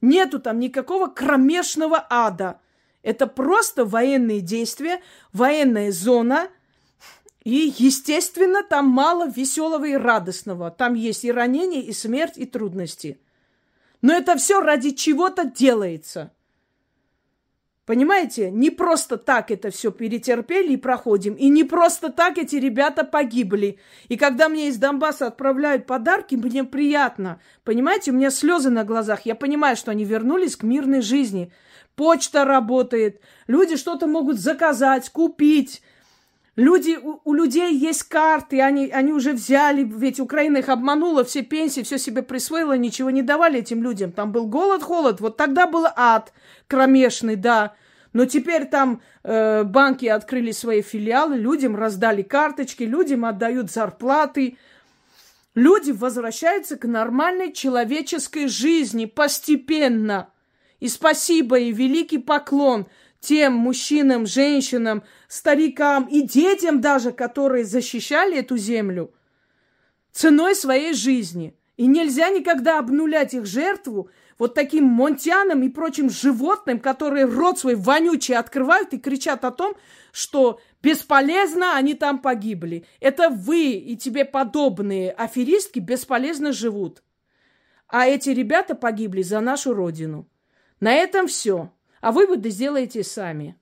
Нету 0.00 0.40
там 0.40 0.58
никакого 0.58 1.08
кромешного 1.08 2.06
ада. 2.08 2.62
Это 3.02 3.26
просто 3.26 3.84
военные 3.84 4.40
действия, 4.40 5.02
военная 5.34 5.92
зона. 5.92 6.48
И, 7.42 7.74
естественно, 7.76 8.62
там 8.62 8.88
мало 8.88 9.28
веселого 9.28 9.84
и 9.84 9.92
радостного. 9.92 10.70
Там 10.70 10.94
есть 10.94 11.26
и 11.26 11.30
ранения, 11.30 11.82
и 11.82 11.92
смерть, 11.92 12.38
и 12.38 12.46
трудности. 12.46 13.20
Но 14.00 14.14
это 14.14 14.38
все 14.38 14.62
ради 14.62 14.92
чего-то 14.92 15.44
делается. 15.44 16.32
Понимаете, 17.86 18.50
не 18.50 18.70
просто 18.70 19.18
так 19.18 19.50
это 19.50 19.70
все 19.70 19.90
перетерпели 19.90 20.72
и 20.72 20.78
проходим. 20.78 21.34
И 21.34 21.48
не 21.50 21.64
просто 21.64 22.10
так 22.10 22.38
эти 22.38 22.56
ребята 22.56 23.04
погибли. 23.04 23.78
И 24.08 24.16
когда 24.16 24.48
мне 24.48 24.68
из 24.68 24.78
Донбасса 24.78 25.26
отправляют 25.26 25.86
подарки, 25.86 26.34
мне 26.34 26.64
приятно. 26.64 27.40
Понимаете, 27.62 28.10
у 28.10 28.14
меня 28.14 28.30
слезы 28.30 28.70
на 28.70 28.84
глазах. 28.84 29.26
Я 29.26 29.34
понимаю, 29.34 29.76
что 29.76 29.90
они 29.90 30.04
вернулись 30.04 30.56
к 30.56 30.62
мирной 30.62 31.02
жизни. 31.02 31.52
Почта 31.94 32.46
работает. 32.46 33.20
Люди 33.48 33.76
что-то 33.76 34.06
могут 34.06 34.38
заказать, 34.38 35.10
купить. 35.10 35.82
Люди, 36.56 36.96
у, 37.02 37.20
у 37.24 37.34
людей 37.34 37.74
есть 37.74 38.04
карты, 38.04 38.60
они, 38.60 38.88
они 38.88 39.12
уже 39.12 39.32
взяли, 39.32 39.82
ведь 39.82 40.20
Украина 40.20 40.58
их 40.58 40.68
обманула, 40.68 41.24
все 41.24 41.42
пенсии, 41.42 41.80
все 41.82 41.98
себе 41.98 42.22
присвоила, 42.22 42.76
ничего 42.76 43.10
не 43.10 43.22
давали 43.22 43.58
этим 43.58 43.82
людям. 43.82 44.12
Там 44.12 44.30
был 44.30 44.46
голод, 44.46 44.82
холод, 44.82 45.20
вот 45.20 45.36
тогда 45.36 45.66
был 45.66 45.86
ад 45.96 46.32
кромешный, 46.68 47.34
да. 47.34 47.74
Но 48.12 48.24
теперь 48.26 48.66
там 48.66 49.02
э, 49.24 49.64
банки 49.64 50.06
открыли 50.06 50.52
свои 50.52 50.82
филиалы, 50.82 51.36
людям 51.36 51.74
раздали 51.74 52.22
карточки, 52.22 52.84
людям 52.84 53.24
отдают 53.24 53.72
зарплаты. 53.72 54.56
Люди 55.56 55.90
возвращаются 55.90 56.76
к 56.76 56.84
нормальной 56.86 57.52
человеческой 57.52 58.46
жизни 58.46 59.06
постепенно. 59.06 60.28
И 60.78 60.86
спасибо, 60.86 61.58
и 61.58 61.72
великий 61.72 62.18
поклон– 62.18 62.86
тем 63.24 63.54
мужчинам, 63.54 64.26
женщинам, 64.26 65.02
старикам 65.28 66.04
и 66.04 66.22
детям 66.22 66.80
даже, 66.80 67.12
которые 67.12 67.64
защищали 67.64 68.38
эту 68.38 68.56
землю 68.56 69.12
ценой 70.12 70.54
своей 70.54 70.94
жизни. 70.94 71.56
И 71.76 71.86
нельзя 71.86 72.28
никогда 72.28 72.78
обнулять 72.78 73.34
их 73.34 73.46
жертву 73.46 74.08
вот 74.38 74.54
таким 74.54 74.84
монтянам 74.84 75.62
и 75.64 75.68
прочим 75.68 76.08
животным, 76.08 76.78
которые 76.78 77.24
рот 77.24 77.58
свой 77.58 77.74
вонючий 77.74 78.36
открывают 78.36 78.92
и 78.92 78.98
кричат 78.98 79.44
о 79.44 79.50
том, 79.50 79.74
что 80.12 80.60
бесполезно 80.82 81.76
они 81.76 81.94
там 81.94 82.20
погибли. 82.20 82.84
Это 83.00 83.28
вы 83.28 83.72
и 83.72 83.96
тебе 83.96 84.24
подобные 84.24 85.10
аферистки 85.10 85.80
бесполезно 85.80 86.52
живут. 86.52 87.02
А 87.88 88.06
эти 88.06 88.30
ребята 88.30 88.76
погибли 88.76 89.22
за 89.22 89.40
нашу 89.40 89.74
родину. 89.74 90.28
На 90.78 90.92
этом 90.94 91.26
все. 91.26 91.73
А 92.04 92.12
выводы 92.12 92.50
сделайте 92.50 93.02
сами. 93.02 93.56